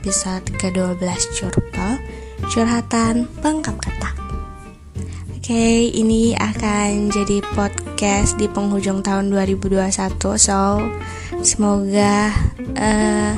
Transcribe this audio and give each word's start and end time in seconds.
episode 0.00 0.48
ke-12 0.56 1.04
Curpel 1.36 2.00
Curhatan 2.48 3.28
Pengkap 3.44 3.76
Kata 3.76 4.10
Oke, 5.36 5.92
ini 5.92 6.32
akan 6.32 7.12
jadi 7.12 7.44
podcast 7.52 8.40
di 8.40 8.48
penghujung 8.48 9.04
tahun 9.04 9.28
2021 9.28 10.16
So, 10.40 10.80
semoga 11.44 12.32
uh, 12.80 13.32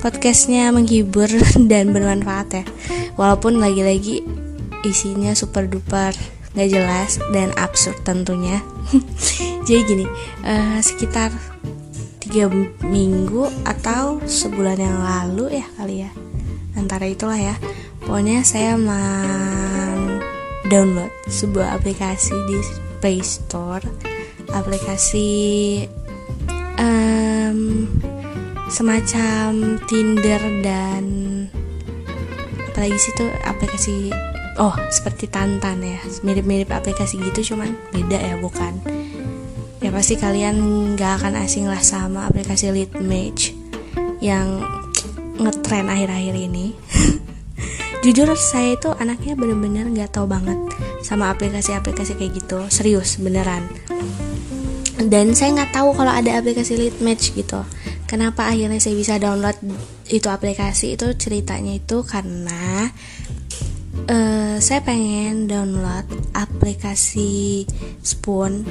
podcastnya 0.00 0.72
menghibur 0.72 1.28
dan 1.70 1.92
bermanfaat 1.92 2.48
ya. 2.48 2.64
Walaupun 3.20 3.60
lagi-lagi 3.60 4.24
isinya 4.88 5.36
super 5.36 5.68
duper 5.68 6.16
gak 6.56 6.70
jelas 6.72 7.20
dan 7.36 7.52
absurd 7.60 8.00
tentunya. 8.08 8.64
Jadi 9.68 9.80
gini, 9.84 10.06
uh, 10.46 10.80
sekitar 10.80 11.34
tiga 12.26 12.50
minggu 12.82 13.46
atau 13.62 14.18
sebulan 14.26 14.82
yang 14.82 14.98
lalu 14.98 15.62
ya 15.62 15.66
kali 15.78 16.02
ya. 16.02 16.10
Antara 16.74 17.06
itulah 17.06 17.38
ya. 17.38 17.54
Pokoknya 18.02 18.42
saya 18.42 18.74
mau 18.74 20.18
download 20.66 21.14
sebuah 21.30 21.78
aplikasi 21.78 22.34
di 22.50 22.58
Play 22.98 23.22
Store. 23.22 23.86
Aplikasi 24.50 25.30
um, 26.82 27.86
semacam 28.66 29.78
Tinder 29.86 30.42
dan 30.66 31.06
apalagi 32.66 32.98
sih 32.98 33.14
tuh 33.14 33.30
aplikasi 33.46 34.10
oh 34.58 34.74
seperti 34.90 35.30
Tantan 35.30 35.78
ya. 35.78 36.02
Mirip-mirip 36.26 36.74
aplikasi 36.74 37.22
gitu 37.22 37.54
cuman 37.54 37.70
beda 37.94 38.18
ya 38.18 38.34
bukan 38.42 39.05
ya 39.86 39.94
pasti 39.94 40.18
kalian 40.18 40.58
gak 40.98 41.22
akan 41.22 41.46
asing 41.46 41.70
lah 41.70 41.78
sama 41.78 42.26
aplikasi 42.26 42.74
lead 42.74 42.90
match 42.98 43.54
yang 44.18 44.66
ngetren 45.38 45.86
akhir-akhir 45.86 46.34
ini. 46.34 46.74
Jujur 48.02 48.34
saya 48.34 48.74
itu 48.74 48.90
anaknya 48.98 49.38
bener-bener 49.38 49.86
gak 49.94 50.18
tahu 50.18 50.26
banget 50.26 50.58
sama 51.06 51.30
aplikasi-aplikasi 51.30 52.18
kayak 52.18 52.34
gitu. 52.34 52.66
Serius 52.66 53.22
beneran. 53.22 53.62
Dan 54.98 55.38
saya 55.38 55.54
nggak 55.54 55.76
tahu 55.76 55.94
kalau 55.94 56.10
ada 56.10 56.34
aplikasi 56.34 56.74
lead 56.74 56.98
match 56.98 57.30
gitu. 57.38 57.62
Kenapa 58.10 58.50
akhirnya 58.50 58.82
saya 58.82 58.98
bisa 58.98 59.22
download 59.22 59.54
itu 60.10 60.26
aplikasi? 60.26 60.98
Itu 60.98 61.14
ceritanya 61.14 61.78
itu 61.78 62.02
karena 62.02 62.90
uh, 64.10 64.56
saya 64.58 64.82
pengen 64.82 65.46
download 65.46 66.10
aplikasi 66.34 67.68
Spoon 68.02 68.66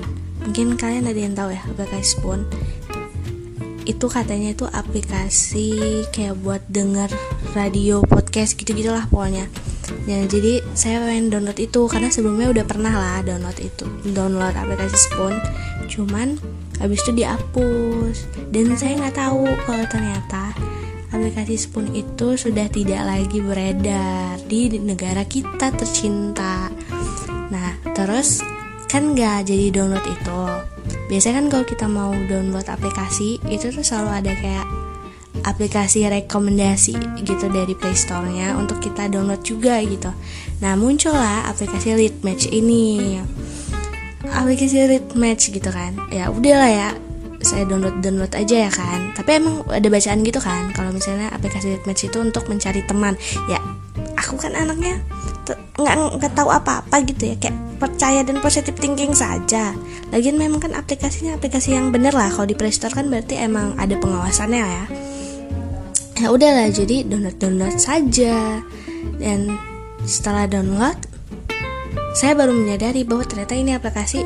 mungkin 0.46 0.78
kalian 0.78 1.10
ada 1.10 1.20
yang 1.20 1.34
tahu 1.34 1.50
ya 1.52 1.62
aplikasi 1.66 2.06
Spoon. 2.16 2.46
Itu 3.86 4.10
katanya 4.10 4.54
itu 4.54 4.66
aplikasi 4.66 5.70
kayak 6.10 6.42
buat 6.42 6.62
denger 6.70 7.10
radio 7.58 8.02
podcast 8.06 8.58
gitu 8.58 8.74
gitulah 8.78 9.10
pokoknya. 9.10 9.50
Ya 10.10 10.22
jadi 10.26 10.62
saya 10.74 11.02
pengen 11.02 11.30
download 11.34 11.58
itu 11.62 11.86
karena 11.90 12.10
sebelumnya 12.10 12.50
udah 12.50 12.66
pernah 12.66 12.94
lah 12.94 13.20
download 13.22 13.58
itu 13.62 13.86
download 14.14 14.54
aplikasi 14.58 14.98
Spoon. 14.98 15.38
Cuman 15.90 16.38
habis 16.78 17.02
itu 17.06 17.14
dihapus. 17.14 18.30
Dan 18.50 18.74
saya 18.78 18.98
nggak 19.02 19.18
tahu 19.18 19.46
kalau 19.66 19.86
ternyata 19.90 20.54
aplikasi 21.14 21.58
Spoon 21.58 21.94
itu 21.94 22.38
sudah 22.38 22.70
tidak 22.70 23.02
lagi 23.06 23.40
beredar 23.42 24.42
di 24.46 24.74
negara 24.82 25.26
kita 25.26 25.74
tercinta. 25.74 26.70
Nah 27.54 27.78
terus 27.94 28.55
kan 28.88 29.18
nggak 29.18 29.50
jadi 29.50 29.74
download 29.74 30.06
itu 30.06 30.42
biasanya 31.10 31.42
kan 31.42 31.48
kalau 31.50 31.66
kita 31.66 31.86
mau 31.86 32.12
download 32.30 32.66
aplikasi 32.66 33.42
itu 33.50 33.70
tuh 33.70 33.86
selalu 33.86 34.10
ada 34.24 34.32
kayak 34.38 34.66
aplikasi 35.46 36.08
rekomendasi 36.10 36.96
gitu 37.22 37.46
dari 37.54 37.78
Play 37.78 37.94
Store-nya 37.94 38.58
untuk 38.58 38.82
kita 38.82 39.06
download 39.12 39.46
juga 39.46 39.78
gitu. 39.86 40.10
Nah, 40.64 40.74
muncullah 40.74 41.46
aplikasi 41.46 41.94
Lead 41.94 42.26
Match 42.26 42.50
ini. 42.50 43.22
Aplikasi 44.26 44.90
Lead 44.90 45.14
Match 45.14 45.54
gitu 45.54 45.70
kan. 45.70 45.94
Ya 46.10 46.34
udahlah 46.34 46.72
ya, 46.72 46.90
saya 47.46 47.68
download 47.70 48.02
download 48.02 48.34
aja 48.34 48.66
ya 48.66 48.72
kan. 48.74 49.14
Tapi 49.14 49.38
emang 49.38 49.62
ada 49.70 49.86
bacaan 49.86 50.26
gitu 50.26 50.40
kan 50.42 50.74
kalau 50.74 50.90
misalnya 50.90 51.30
aplikasi 51.30 51.78
Lead 51.78 51.86
Match 51.86 52.10
itu 52.10 52.18
untuk 52.18 52.50
mencari 52.50 52.82
teman. 52.90 53.14
Ya, 53.46 53.62
aku 54.18 54.42
kan 54.42 54.58
anaknya 54.58 54.98
nggak 55.54 55.96
nggak 56.18 56.34
tahu 56.34 56.50
apa-apa 56.50 56.96
gitu 57.06 57.30
ya. 57.30 57.36
Kayak 57.38 57.58
percaya 57.78 58.24
dan 58.26 58.42
positive 58.42 58.78
thinking 58.80 59.14
saja. 59.14 59.76
Lagian 60.10 60.40
memang 60.40 60.64
kan 60.64 60.74
aplikasinya 60.74 61.36
aplikasi 61.38 61.76
yang 61.76 61.94
bener 61.94 62.16
lah. 62.16 62.32
Kalau 62.32 62.48
di 62.50 62.56
Play 62.58 62.74
Store 62.74 62.94
kan 62.94 63.12
berarti 63.12 63.38
emang 63.38 63.78
ada 63.78 63.94
pengawasannya 64.00 64.64
ya. 64.64 64.86
Ya 66.16 66.28
udahlah 66.32 66.72
jadi 66.72 67.04
download 67.06 67.38
download 67.38 67.78
saja. 67.78 68.64
Dan 69.20 69.54
setelah 70.08 70.48
download 70.50 70.98
saya 72.16 72.34
baru 72.34 72.56
menyadari 72.56 73.04
bahwa 73.04 73.28
ternyata 73.28 73.54
ini 73.54 73.76
aplikasi 73.76 74.24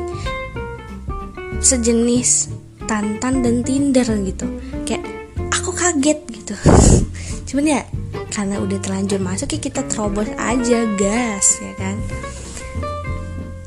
sejenis 1.60 2.56
Tantan 2.86 3.42
dan 3.44 3.62
Tinder 3.66 4.06
gitu. 4.24 4.46
Kayak 4.86 5.04
aku 5.50 5.70
kaget 5.74 6.18
gitu 6.30 6.54
cuman 7.50 7.66
ya 7.66 7.82
karena 8.30 8.62
udah 8.62 8.78
terlanjur 8.78 9.18
masuk 9.18 9.58
ya 9.58 9.60
kita 9.60 9.82
terobos 9.90 10.30
aja 10.38 10.86
gas 10.94 11.58
ya 11.58 11.74
kan? 11.74 11.98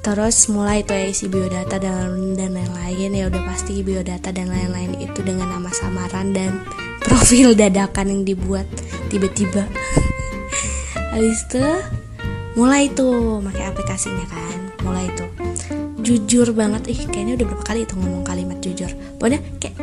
Terus 0.03 0.51
mulai 0.51 0.83
tuh 0.83 0.95
ya 0.95 1.11
isi 1.11 1.27
biodata 1.27 1.79
dan 1.79 2.35
dan 2.35 2.55
lain-lain 2.55 3.11
ya 3.11 3.27
udah 3.27 3.43
pasti 3.43 3.83
biodata 3.83 4.31
dan 4.31 4.51
lain-lain 4.51 4.99
itu 4.99 5.19
dengan 5.23 5.51
nama 5.51 5.71
samaran 5.71 6.31
dan 6.31 6.63
profil 7.07 7.55
dadakan 7.55 8.11
yang 8.11 8.21
dibuat 8.23 8.67
tiba-tiba. 9.11 9.67
Habis 11.11 11.43
itu 11.47 11.63
mulai 12.55 12.87
tuh 12.91 13.43
pakai 13.43 13.67
aplikasinya 13.67 14.27
kan 14.31 14.57
mulai 14.83 15.07
tuh. 15.15 15.27
Jujur 16.03 16.51
banget 16.51 16.91
ih 16.91 16.99
kayaknya 17.07 17.39
udah 17.39 17.45
berapa 17.51 17.63
kali 17.63 17.79
itu 17.87 17.95
ngomong 17.95 18.23
kalimat 18.27 18.59
jujur. 18.59 18.91
Pokoknya 19.19 19.39
kayak 19.63 19.82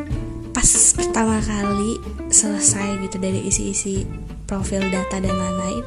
pertama 1.00 1.40
kali 1.40 1.96
selesai 2.28 3.00
gitu 3.08 3.16
dari 3.16 3.48
isi-isi 3.48 4.04
profil 4.44 4.84
data 4.92 5.16
dan 5.16 5.32
lain-lain 5.32 5.80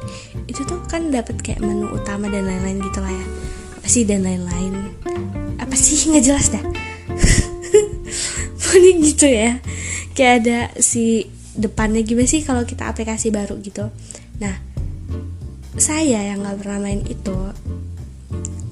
itu 0.50 0.66
tuh 0.66 0.82
kan 0.90 1.14
dapat 1.14 1.38
kayak 1.38 1.62
menu 1.62 1.86
utama 1.94 2.26
dan 2.26 2.50
lain-lain 2.50 2.82
gitu 2.82 2.98
lah 2.98 3.14
ya. 3.14 3.26
Apa 3.78 3.86
sih 3.86 4.02
dan 4.02 4.26
lain-lain? 4.26 4.74
Apa 5.62 5.74
sih? 5.78 5.94
Nggak 6.10 6.24
jelas 6.26 6.50
dah. 6.50 6.64
Pokoknya 8.58 8.90
gitu 9.06 9.26
ya. 9.30 9.50
Kayak 10.18 10.34
ada 10.42 10.58
si 10.82 11.30
depannya 11.54 12.02
gimana 12.02 12.26
sih 12.26 12.42
kalau 12.42 12.66
kita 12.66 12.90
aplikasi 12.90 13.30
baru 13.30 13.54
gitu. 13.62 13.86
Nah 14.42 14.58
saya 15.78 16.34
yang 16.34 16.42
nggak 16.42 16.58
pernah 16.62 16.78
main 16.82 17.02
itu 17.06 17.34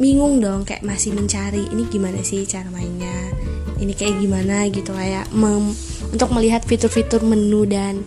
bingung 0.00 0.40
dong 0.40 0.64
kayak 0.68 0.84
masih 0.84 1.12
mencari 1.12 1.68
ini 1.72 1.88
gimana 1.88 2.20
sih 2.24 2.44
cara 2.48 2.68
mainnya? 2.68 3.32
Ini 3.82 3.92
kayak 3.98 4.22
gimana 4.22 4.70
gitu 4.70 4.94
ya 4.94 5.26
Mem 5.34 5.74
untuk 6.14 6.30
melihat 6.30 6.62
fitur-fitur 6.62 7.26
menu 7.26 7.66
dan 7.66 8.06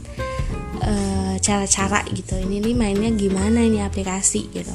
cara-cara 1.45 2.01
gitu. 2.09 2.33
Ini 2.41 2.57
nih 2.57 2.73
mainnya 2.73 3.13
gimana 3.13 3.61
ini 3.61 3.85
aplikasi 3.85 4.49
gitu. 4.49 4.73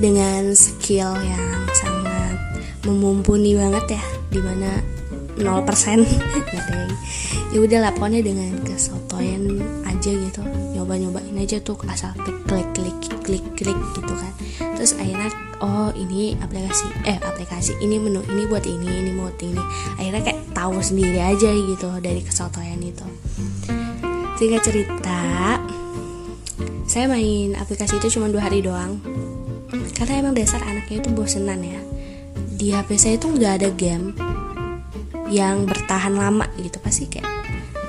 Dengan 0.00 0.56
skill 0.56 1.12
yang 1.20 1.68
sangat 1.76 2.34
memumpuni 2.88 3.52
banget 3.54 4.00
ya 4.00 4.02
di 4.32 4.40
mana 4.40 4.80
0% 5.36 5.44
ya 7.52 7.58
udah 7.60 7.78
lah 7.84 7.92
pokoknya 7.92 8.24
dengan 8.24 8.56
kesotoyan 8.64 9.60
aja 9.84 10.10
gitu. 10.10 10.40
Nyoba 10.72 10.96
nyobain 10.96 11.36
aja 11.36 11.60
tuh 11.60 11.76
asal 11.92 12.16
klik 12.16 12.40
klik 12.48 12.68
klik 12.72 12.96
klik 13.22 13.44
klik 13.54 13.78
gitu 13.92 14.14
kan 14.16 14.32
terus 14.82 14.98
akhirnya 14.98 15.30
oh 15.62 15.94
ini 15.94 16.34
aplikasi 16.42 16.90
eh 17.06 17.14
aplikasi 17.22 17.78
ini 17.86 18.02
menu 18.02 18.18
ini 18.34 18.50
buat 18.50 18.66
ini 18.66 18.82
ini 18.82 19.14
buat 19.14 19.38
ini. 19.38 19.62
Akhirnya 19.94 20.26
kayak 20.26 20.42
tahu 20.50 20.82
sendiri 20.82 21.22
aja 21.22 21.54
gitu 21.54 21.86
dari 22.02 22.18
kesotoyan 22.18 22.82
itu. 22.82 23.06
Singkat 24.42 24.62
cerita, 24.66 25.22
saya 26.82 27.06
main 27.06 27.54
aplikasi 27.54 28.02
itu 28.02 28.18
cuma 28.18 28.26
dua 28.26 28.50
hari 28.50 28.58
doang. 28.58 28.98
Karena 29.94 30.26
emang 30.26 30.34
dasar 30.34 30.58
anaknya 30.66 30.98
itu 30.98 31.14
bosenan 31.14 31.62
ya. 31.62 31.78
Di 32.34 32.74
HP 32.74 32.98
saya 32.98 33.14
itu 33.22 33.30
nggak 33.30 33.52
ada 33.62 33.70
game 33.70 34.18
yang 35.30 35.62
bertahan 35.62 36.18
lama 36.18 36.50
gitu. 36.58 36.82
Pasti 36.82 37.06
kayak 37.06 37.30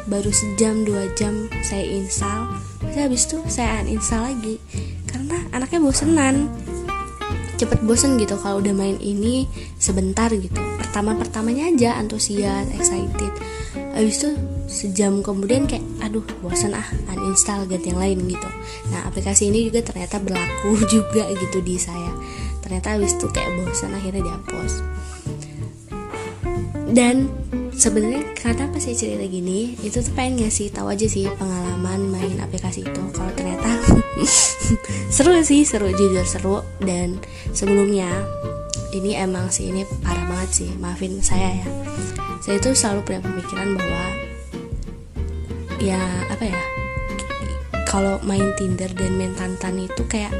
baru 0.05 0.29
sejam 0.29 0.85
dua 0.85 1.09
jam 1.17 1.49
saya 1.65 1.89
install. 1.89 2.53
Terus 2.85 3.01
habis 3.01 3.25
itu 3.25 3.37
saya 3.49 3.81
uninstall 3.81 4.29
lagi. 4.29 4.61
Karena 5.09 5.41
anaknya 5.57 5.81
bosenan 5.81 6.62
cepet 7.57 7.79
bosen 7.85 8.17
gitu 8.17 8.35
kalau 8.41 8.59
udah 8.59 8.73
main 8.73 8.97
ini 8.99 9.45
sebentar 9.77 10.29
gitu. 10.33 10.59
Pertama 10.79 11.13
pertamanya 11.17 11.69
aja 11.69 11.97
antusias 11.97 12.69
excited. 12.73 13.31
Habis 13.93 14.15
itu 14.25 14.29
sejam 14.65 15.21
kemudian 15.21 15.69
kayak 15.69 15.85
aduh 16.01 16.25
bosan 16.41 16.73
ah 16.73 16.87
uninstall 17.13 17.65
ganti 17.69 17.93
yang 17.93 18.01
lain 18.01 18.19
gitu. 18.25 18.49
Nah 18.89 19.05
aplikasi 19.05 19.53
ini 19.53 19.69
juga 19.69 19.85
ternyata 19.85 20.17
berlaku 20.17 20.81
juga 20.93 21.29
gitu 21.29 21.61
di 21.61 21.77
saya. 21.77 22.11
Ternyata 22.65 22.97
habis 22.97 23.13
itu 23.15 23.27
kayak 23.29 23.53
bosan 23.59 23.93
akhirnya 23.93 24.25
dihapus 24.25 24.81
dan 26.93 27.25
sebenarnya 27.73 28.21
kenapa 28.37 28.77
saya 28.77 28.93
cerita 28.93 29.25
gini? 29.25 29.73
Itu 29.81 30.05
tuh 30.05 30.13
pengen 30.13 30.45
ngasih 30.45 30.69
tahu 30.69 30.93
aja 30.93 31.09
sih 31.09 31.25
pengalaman 31.25 32.05
main 32.13 32.37
aplikasi 32.37 32.85
itu. 32.85 33.01
Kalau 33.09 33.33
ternyata 33.33 33.81
seru 35.15 35.33
sih 35.41 35.65
seru 35.65 35.89
jujur 35.89 36.21
seru. 36.21 36.61
Dan 36.77 37.17
sebelumnya 37.49 38.13
ini 38.93 39.17
emang 39.17 39.49
sih 39.49 39.73
ini 39.73 39.89
parah 40.05 40.21
banget 40.29 40.49
sih. 40.53 40.69
Maafin 40.77 41.17
saya 41.17 41.65
ya. 41.65 41.67
Saya 42.45 42.61
itu 42.61 42.77
selalu 42.77 43.01
punya 43.09 43.19
pemikiran 43.25 43.73
bahwa 43.73 44.05
ya 45.81 45.99
apa 46.29 46.45
ya 46.45 46.61
kalau 47.89 48.21
main 48.21 48.53
Tinder 48.53 48.93
dan 48.93 49.17
main 49.17 49.33
Tantan 49.33 49.81
itu 49.81 50.05
kayak 50.05 50.33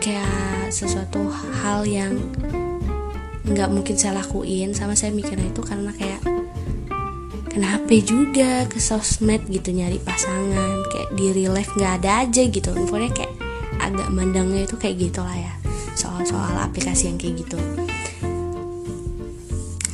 kayak 0.00 0.72
sesuatu 0.72 1.28
hal 1.60 1.84
yang 1.84 2.16
nggak 3.46 3.68
mungkin 3.72 3.96
saya 3.96 4.20
lakuin 4.20 4.76
sama 4.76 4.92
saya 4.92 5.14
mikirnya 5.16 5.48
itu 5.48 5.62
karena 5.64 5.90
kayak 5.96 6.20
kenapa 7.50 7.92
juga 8.04 8.68
ke 8.68 8.78
sosmed 8.78 9.42
gitu 9.48 9.72
nyari 9.74 9.98
pasangan 10.00 10.84
kayak 10.92 11.10
di 11.16 11.26
real 11.34 11.56
life 11.56 11.72
nggak 11.74 12.04
ada 12.04 12.28
aja 12.28 12.42
gitu. 12.46 12.70
Infonya 12.76 13.10
kayak 13.10 13.32
agak 13.80 14.08
mandangnya 14.12 14.68
itu 14.68 14.76
kayak 14.76 14.96
gitu 15.10 15.20
lah 15.24 15.34
ya 15.34 15.52
soal-soal 15.96 16.54
aplikasi 16.60 17.08
yang 17.10 17.18
kayak 17.18 17.44
gitu. 17.44 17.58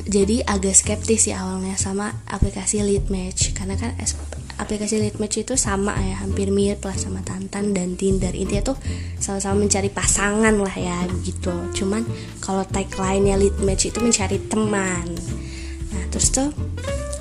Jadi 0.07 0.39
agak 0.47 0.79
skeptis 0.79 1.27
sih 1.27 1.35
awalnya 1.35 1.75
sama 1.75 2.15
aplikasi 2.31 2.79
lead 2.87 3.11
match 3.11 3.51
karena 3.59 3.75
kan 3.75 3.91
aplikasi 4.57 5.01
lead 5.01 5.17
match 5.21 5.45
itu 5.45 5.55
sama 5.55 5.93
ya 6.01 6.25
hampir 6.25 6.49
mirip 6.49 6.81
lah 6.85 6.97
sama 6.97 7.21
Tantan 7.21 7.77
dan 7.77 7.95
Tinder. 7.95 8.33
Intinya 8.33 8.73
tuh 8.73 8.77
sama-sama 9.21 9.65
mencari 9.69 9.93
pasangan 9.93 10.55
lah 10.57 10.77
ya 10.77 11.05
gitu. 11.25 11.53
Cuman 11.77 12.03
kalau 12.41 12.65
tagline-nya 12.65 13.37
lead 13.37 13.57
match 13.61 13.93
itu 13.93 14.01
mencari 14.01 14.41
teman. 14.49 15.07
Nah 15.93 16.05
terus 16.09 16.33
tuh 16.33 16.49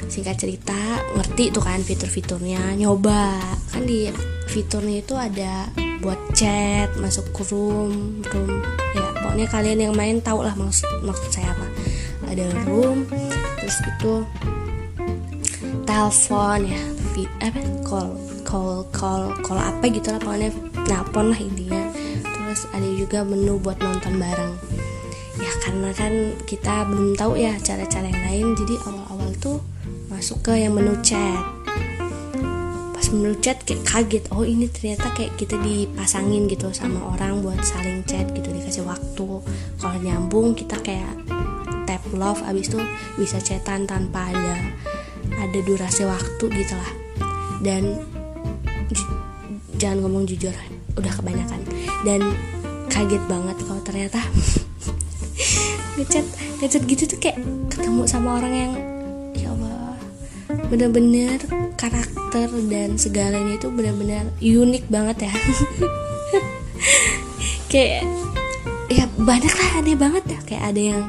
singkat 0.07 0.39
cerita 0.39 0.77
ngerti 1.19 1.51
tuh 1.51 1.63
kan 1.63 1.83
fitur-fiturnya 1.83 2.75
nyoba. 2.79 3.35
Kan 3.71 3.83
di 3.83 4.07
fiturnya 4.47 5.03
itu 5.03 5.15
ada 5.19 5.67
buat 5.99 6.19
chat 6.37 6.91
masuk 7.01 7.33
ke 7.33 7.41
room 7.49 8.21
room 8.29 8.61
ya 8.93 9.09
pokoknya 9.25 9.47
kalian 9.49 9.79
yang 9.89 9.93
main 9.97 10.21
tau 10.21 10.45
lah 10.45 10.53
maksud 10.55 10.87
maksud 11.03 11.29
saya 11.35 11.51
apa. 11.51 11.67
Ada 12.31 12.47
room 12.63 13.03
terus 13.59 13.77
itu 13.83 14.23
telepon 15.85 16.69
ya 16.69 16.94
fit 17.15 17.31
apa 17.39 17.63
call 17.87 18.19
call 18.43 18.83
call 18.91 19.31
call 19.39 19.55
apa 19.55 19.87
gitu 19.87 20.11
lah 20.11 20.19
pokoknya. 20.19 20.51
Nelpon 20.91 21.31
lah 21.31 21.39
intinya. 21.39 21.87
Terus 22.27 22.67
ada 22.75 22.89
juga 22.91 23.23
menu 23.23 23.55
buat 23.55 23.79
nonton 23.79 24.19
bareng. 24.19 24.53
Ya 25.39 25.51
karena 25.63 25.95
kan 25.95 26.35
kita 26.43 26.83
belum 26.91 27.15
tahu 27.15 27.39
ya 27.39 27.55
cara-cara 27.63 28.11
yang 28.11 28.23
lain 28.27 28.45
jadi 28.59 28.75
awal-awal 28.83 29.31
tuh 29.39 29.63
masuk 30.11 30.43
ke 30.43 30.59
yang 30.59 30.75
menu 30.75 30.91
chat. 30.99 31.39
Pas 32.91 33.07
menu 33.15 33.31
chat 33.39 33.63
kayak 33.63 33.87
kaget 33.87 34.23
oh 34.35 34.43
ini 34.43 34.67
ternyata 34.67 35.07
kayak 35.15 35.39
kita 35.39 35.55
dipasangin 35.63 36.51
gitu 36.51 36.67
sama 36.75 37.15
orang 37.15 37.39
buat 37.39 37.63
saling 37.63 38.03
chat 38.03 38.27
gitu 38.35 38.51
dikasih 38.51 38.83
waktu. 38.83 39.39
Kalau 39.79 39.97
nyambung 40.03 40.51
kita 40.51 40.83
kayak 40.83 41.15
tap 41.87 42.03
love 42.11 42.43
abis 42.43 42.75
itu 42.75 42.79
bisa 43.15 43.39
chatan 43.39 43.87
tanpa 43.87 44.35
ada 44.35 44.55
ada 45.39 45.59
durasi 45.63 46.03
waktu 46.03 46.45
gitu 46.51 46.75
lah 46.75 47.04
dan 47.61 47.99
jangan 49.77 50.03
ngomong 50.03 50.27
jujur 50.27 50.53
udah 50.95 51.13
kebanyakan. 51.15 51.61
Dan 52.03 52.21
kaget 52.91 53.23
banget 53.27 53.57
kalau 53.63 53.81
ternyata 53.83 54.19
ngechat 55.99 56.25
ngechat 56.63 56.83
gitu 56.87 57.03
tuh 57.07 57.19
kayak 57.19 57.39
ketemu 57.71 58.03
sama 58.07 58.39
orang 58.39 58.53
yang 58.53 58.73
bener-bener 60.69 61.37
karakter 61.77 62.49
dan 62.67 62.97
segalanya 62.97 63.55
itu 63.55 63.69
bener-bener 63.69 64.25
unik 64.41 64.85
banget 64.89 65.29
ya. 65.29 65.33
Kayak 67.71 68.07
ya 68.89 69.05
banyak 69.19 69.53
lah 69.53 69.69
aneh 69.81 69.97
banget 69.97 70.23
ya. 70.25 70.39
Kayak 70.47 70.63
ada 70.73 70.81
yang 70.81 71.01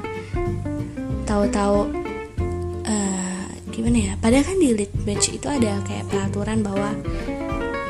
tahu-tahu 1.25 1.96
gimana 3.87 4.03
ya? 4.03 4.15
Padahal 4.19 4.43
kan 4.51 4.59
di 4.59 4.75
match 5.07 5.31
itu 5.31 5.47
ada 5.47 5.79
kayak 5.87 6.11
peraturan 6.11 6.59
bahwa 6.67 6.91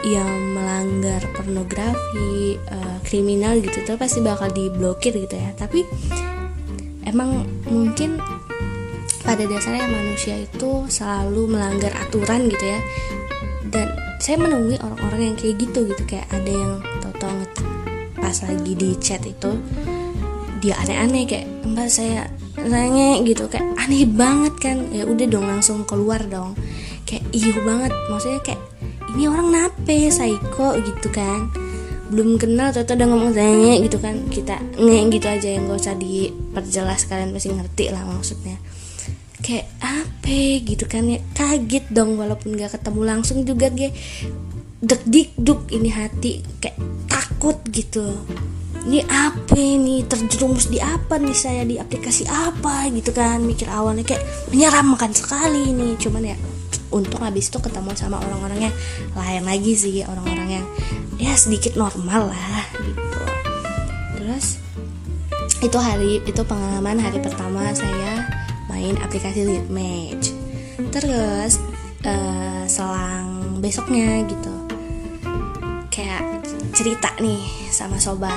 yang 0.04 0.52
melanggar 0.52 1.24
pornografi 1.32 2.60
uh, 2.68 3.00
kriminal 3.00 3.56
gitu 3.64 3.80
tuh 3.80 3.96
pasti 3.96 4.20
bakal 4.20 4.52
diblokir 4.52 5.16
gitu 5.16 5.32
ya. 5.32 5.56
Tapi 5.56 5.88
emang 7.08 7.48
mungkin 7.64 8.20
pada 9.24 9.48
dasarnya 9.48 9.88
manusia 9.88 10.36
itu 10.36 10.84
selalu 10.84 11.56
melanggar 11.56 11.96
aturan 11.96 12.44
gitu 12.52 12.76
ya. 12.76 12.80
Dan 13.72 13.88
saya 14.20 14.36
menemui 14.36 14.76
orang-orang 14.76 15.32
yang 15.32 15.36
kayak 15.40 15.56
gitu 15.64 15.88
gitu 15.88 16.02
kayak 16.04 16.28
ada 16.28 16.52
yang 16.52 16.72
tau-tau 17.00 17.40
pas 18.20 18.36
lagi 18.44 18.72
di 18.76 18.92
chat 19.00 19.24
itu 19.24 19.56
dia 20.60 20.76
aneh-aneh 20.76 21.24
kayak 21.24 21.48
mbak 21.64 21.88
saya 21.88 22.28
nanya 22.68 23.22
gitu 23.22 23.46
kayak 23.46 23.64
aneh 23.78 24.04
banget 24.04 24.54
kan. 24.58 24.76
Ya 24.90 25.06
udah 25.06 25.26
dong 25.26 25.46
langsung 25.46 25.86
keluar 25.86 26.20
dong. 26.26 26.58
Kayak 27.06 27.24
iu 27.30 27.54
banget 27.62 27.92
maksudnya 28.10 28.40
kayak 28.42 28.62
ini 29.14 29.30
orang 29.30 29.48
nape 29.54 30.10
psycho 30.10 30.76
gitu 30.82 31.08
kan. 31.14 31.48
Belum 32.10 32.38
kenal 32.38 32.70
atau 32.70 32.82
udah 32.82 33.06
ngomong 33.06 33.32
tanya 33.34 33.78
gitu 33.82 33.98
kan. 33.98 34.26
Kita 34.28 34.58
nge 34.76 34.98
gitu 35.10 35.26
aja 35.26 35.48
yang 35.48 35.70
gak 35.70 35.80
usah 35.80 35.94
diperjelas 35.98 37.06
kalian 37.06 37.30
pasti 37.34 37.48
ngerti 37.54 37.84
lah 37.94 38.02
maksudnya. 38.06 38.56
Kayak 39.40 39.66
apa? 39.80 40.38
gitu 40.66 40.90
kan 40.90 41.06
ya. 41.06 41.22
Kaget 41.34 41.86
dong 41.94 42.18
walaupun 42.18 42.58
gak 42.58 42.78
ketemu 42.78 43.00
langsung 43.06 43.46
juga 43.46 43.70
dia 43.70 43.94
deg 44.76 45.02
dik 45.08 45.30
duk 45.40 45.72
ini 45.72 45.88
hati 45.88 46.44
kayak 46.60 46.76
takut 47.08 47.56
gitu 47.72 48.12
ini 48.86 49.02
apa 49.04 49.58
ini? 49.58 50.06
Terjerumus 50.06 50.70
di 50.70 50.78
apa 50.78 51.18
nih 51.18 51.36
saya? 51.36 51.62
Di 51.66 51.76
aplikasi 51.76 52.24
apa 52.30 52.86
gitu 52.94 53.10
kan? 53.10 53.42
Mikir 53.42 53.66
awalnya 53.66 54.06
kayak 54.06 54.22
menyeramkan 54.54 55.10
sekali 55.12 55.74
ini. 55.74 55.98
Cuman 55.98 56.22
ya 56.22 56.36
untung 56.94 57.20
habis 57.20 57.50
itu 57.50 57.58
ketemu 57.58 57.92
sama 57.98 58.22
orang-orang 58.22 58.70
yang 58.70 58.74
lain 59.18 59.42
lagi 59.42 59.72
sih 59.74 60.06
orang-orang 60.06 60.62
yang 60.62 60.66
ya 61.18 61.34
sedikit 61.34 61.74
normal 61.74 62.30
lah 62.30 62.62
gitu. 62.78 63.20
Terus 64.16 64.46
itu 65.64 65.78
hari 65.80 66.22
itu 66.22 66.42
pengalaman 66.46 67.00
hari 67.00 67.18
pertama 67.18 67.72
saya 67.74 68.28
main 68.68 68.94
aplikasi 69.00 69.48
lead 69.48 69.66
match 69.72 70.36
terus 70.92 71.56
uh, 72.04 72.62
selang 72.68 73.56
besoknya 73.64 74.20
gitu 74.28 74.52
kayak 75.88 76.44
cerita 76.76 77.08
nih 77.24 77.40
sama 77.72 77.96
sobat 77.96 78.36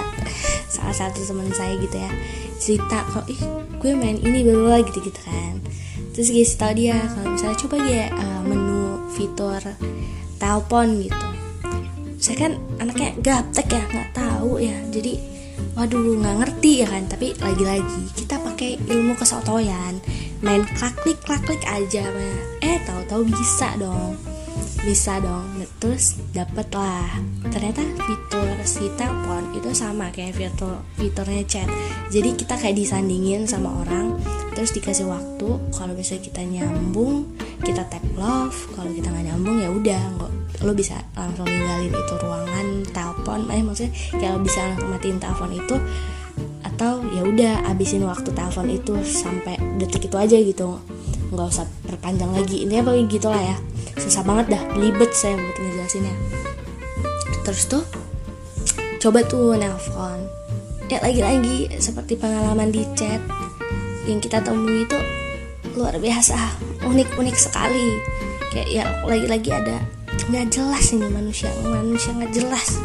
salah 0.79 1.11
satu 1.11 1.21
teman 1.27 1.51
saya 1.51 1.75
gitu 1.77 1.97
ya 1.99 2.11
cerita 2.59 3.03
kok 3.11 3.25
ih 3.31 3.39
gue 3.79 3.91
main 3.95 4.19
ini 4.19 4.43
bla 4.43 4.83
gitu 4.83 4.99
gitu 4.99 5.19
kan. 5.23 5.63
Terus 6.11 6.35
guys 6.35 6.51
tau 6.59 6.75
dia 6.75 6.99
kalau 7.15 7.31
misalnya 7.31 7.57
coba 7.63 7.75
ya 7.87 8.05
uh, 8.11 8.41
menu 8.43 9.07
fitur 9.15 9.61
telepon 10.35 11.07
gitu. 11.07 11.27
Saya 12.19 12.35
kan 12.35 12.51
anaknya 12.83 13.15
gaptek 13.23 13.71
ya 13.71 13.83
nggak 13.87 14.09
tahu 14.11 14.59
ya. 14.59 14.75
Jadi 14.91 15.15
waduh 15.79 16.19
nggak 16.19 16.35
ngerti 16.43 16.83
ya 16.83 16.87
kan. 16.91 17.07
Tapi 17.07 17.39
lagi-lagi 17.39 18.03
kita 18.19 18.35
pakai 18.43 18.75
ilmu 18.83 19.15
kesotoyan. 19.15 20.03
Main 20.43 20.67
klik 20.75 21.23
klik 21.23 21.43
klik 21.47 21.63
aja 21.63 22.03
eh 22.59 22.79
tahu-tahu 22.83 23.27
bisa 23.27 23.75
dong 23.79 24.28
bisa 24.87 25.19
dong 25.19 25.59
terus 25.83 26.15
dapet 26.31 26.71
lah 26.71 27.19
ternyata 27.51 27.83
fitur 27.99 28.47
si 28.63 28.87
telepon 28.95 29.51
itu 29.51 29.69
sama 29.75 30.07
kayak 30.13 30.35
fitur 30.39 30.79
fiturnya 30.95 31.43
chat. 31.43 31.67
Jadi 32.07 32.35
kita 32.39 32.55
kayak 32.55 32.79
disandingin 32.79 33.43
sama 33.43 33.83
orang 33.83 34.15
terus 34.55 34.71
dikasih 34.71 35.07
waktu. 35.07 35.49
Kalau 35.75 35.93
misalnya 35.95 36.23
kita 36.25 36.41
nyambung 36.43 37.27
kita 37.63 37.83
tap 37.91 38.03
love. 38.15 38.55
Kalau 38.75 38.91
kita 38.91 39.11
nggak 39.11 39.25
nyambung 39.33 39.57
ya 39.59 39.69
udah 39.71 40.01
nggak 40.15 40.31
lo 40.63 40.71
bisa 40.75 40.99
langsung 41.15 41.47
ninggalin 41.47 41.91
itu 41.91 42.13
ruangan 42.19 42.67
telepon. 42.91 43.39
Eh 43.51 43.63
maksudnya 43.63 43.91
kalau 44.15 44.39
bisa 44.43 44.59
langsung 44.63 44.89
matiin 44.91 45.19
telepon 45.19 45.51
itu. 45.55 45.75
Atau 46.63 47.03
ya 47.11 47.21
udah 47.27 47.53
abisin 47.67 48.07
waktu 48.07 48.31
telepon 48.31 48.67
itu 48.71 48.95
sampai 49.03 49.59
detik 49.79 50.07
itu 50.07 50.15
aja 50.15 50.37
gitu. 50.39 50.79
Nggak 51.35 51.47
usah 51.51 51.65
perpanjang 51.83 52.31
lagi. 52.31 52.63
Ini 52.63 52.83
apa 52.83 52.95
gitu 53.07 53.27
lah 53.27 53.43
ya 53.43 53.57
susah 53.99 54.23
banget 54.23 54.55
dah 54.55 54.63
libet 54.79 55.11
saya 55.11 55.35
buat 55.35 55.57
ngejelasinnya. 55.59 56.15
Terus 57.43 57.63
tuh 57.67 57.83
coba 58.99 59.23
tuh 59.27 59.55
nelpon 59.55 60.27
ya 60.89 60.97
lagi-lagi 61.05 61.69
seperti 61.77 62.17
pengalaman 62.17 62.73
di 62.73 62.83
chat. 62.97 63.21
Yang 64.09 64.25
kita 64.31 64.41
temui 64.41 64.89
itu 64.89 64.97
luar 65.77 66.01
biasa 66.01 66.57
unik-unik 66.81 67.37
sekali. 67.37 67.99
Kayak 68.49 68.69
ya 68.73 68.83
lagi-lagi 69.05 69.49
ada 69.53 69.77
nggak 70.29 70.53
jelas 70.53 70.93
ini 70.93 71.07
manusia 71.09 71.49
manusia 71.65 72.09
nggak 72.17 72.33
jelas. 72.33 72.81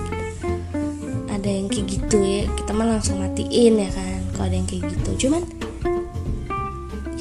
Ada 1.32 1.48
yang 1.48 1.68
kayak 1.72 1.86
gitu 1.88 2.16
ya 2.20 2.44
kita 2.56 2.70
mah 2.76 2.88
langsung 2.88 3.20
matiin 3.20 3.80
ya 3.80 3.90
kan 3.92 4.20
kalau 4.36 4.46
ada 4.52 4.56
yang 4.56 4.68
kayak 4.68 4.84
gitu. 4.92 5.28
Cuman 5.28 5.42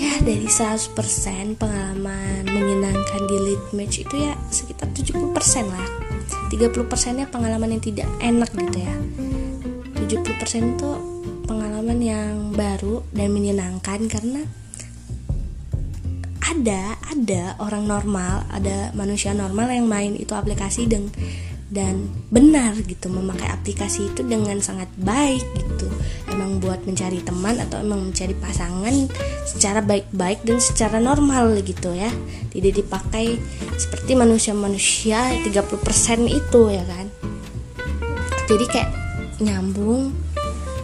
ya 0.03 0.15
dari 0.19 0.47
100% 0.51 1.55
pengalaman 1.55 2.43
menyenangkan 2.43 3.21
di 3.23 3.37
lead 3.39 3.63
match 3.71 4.03
itu 4.03 4.15
ya 4.19 4.35
sekitar 4.51 4.91
70% 4.91 5.31
lah. 5.71 5.87
30% 6.51 7.17
nya 7.17 7.25
pengalaman 7.31 7.79
yang 7.79 7.83
tidak 7.83 8.07
enak 8.19 8.51
gitu 8.51 8.77
ya. 8.83 8.95
70% 10.03 10.75
itu 10.75 10.89
pengalaman 11.47 11.99
yang 12.03 12.51
baru 12.51 13.01
dan 13.15 13.31
menyenangkan 13.31 14.11
karena 14.11 14.43
ada 16.43 16.99
ada 17.09 17.57
orang 17.57 17.89
normal 17.89 18.45
ada 18.53 18.93
manusia 18.93 19.33
normal 19.33 19.73
yang 19.73 19.89
main 19.89 20.13
itu 20.13 20.37
aplikasi 20.37 20.85
dan 20.85 21.09
dan 21.73 22.05
benar 22.29 22.77
gitu 22.85 23.09
memakai 23.09 23.49
aplikasi 23.49 24.13
itu 24.13 24.21
dengan 24.21 24.61
sangat 24.61 24.85
baik 25.01 25.41
gitu 25.57 25.72
emang 26.33 26.57
buat 26.57 26.81
mencari 26.83 27.21
teman 27.21 27.61
atau 27.61 27.79
emang 27.79 28.09
mencari 28.09 28.33
pasangan 28.33 29.07
secara 29.45 29.85
baik-baik 29.85 30.41
dan 30.43 30.57
secara 30.57 30.97
normal 30.97 31.61
gitu 31.61 31.93
ya. 31.93 32.09
Tidak 32.49 32.73
dipakai 32.83 33.37
seperti 33.77 34.17
manusia-manusia 34.17 35.31
30% 35.45 36.25
itu 36.27 36.61
ya 36.73 36.83
kan? 36.83 37.05
Jadi 38.49 38.65
kayak 38.67 38.89
nyambung 39.39 40.11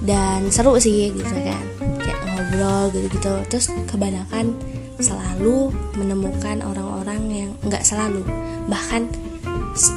dan 0.06 0.48
seru 0.54 0.78
sih 0.78 1.12
gitu 1.12 1.34
kan. 1.34 1.66
Kayak 2.00 2.20
ngobrol 2.30 2.84
gitu-gitu 2.94 3.34
terus 3.50 3.68
kebanyakan 3.90 4.54
selalu 5.00 5.72
menemukan 5.96 6.60
orang-orang 6.62 7.22
yang 7.32 7.52
nggak 7.64 7.88
selalu 7.88 8.22
bahkan 8.68 9.08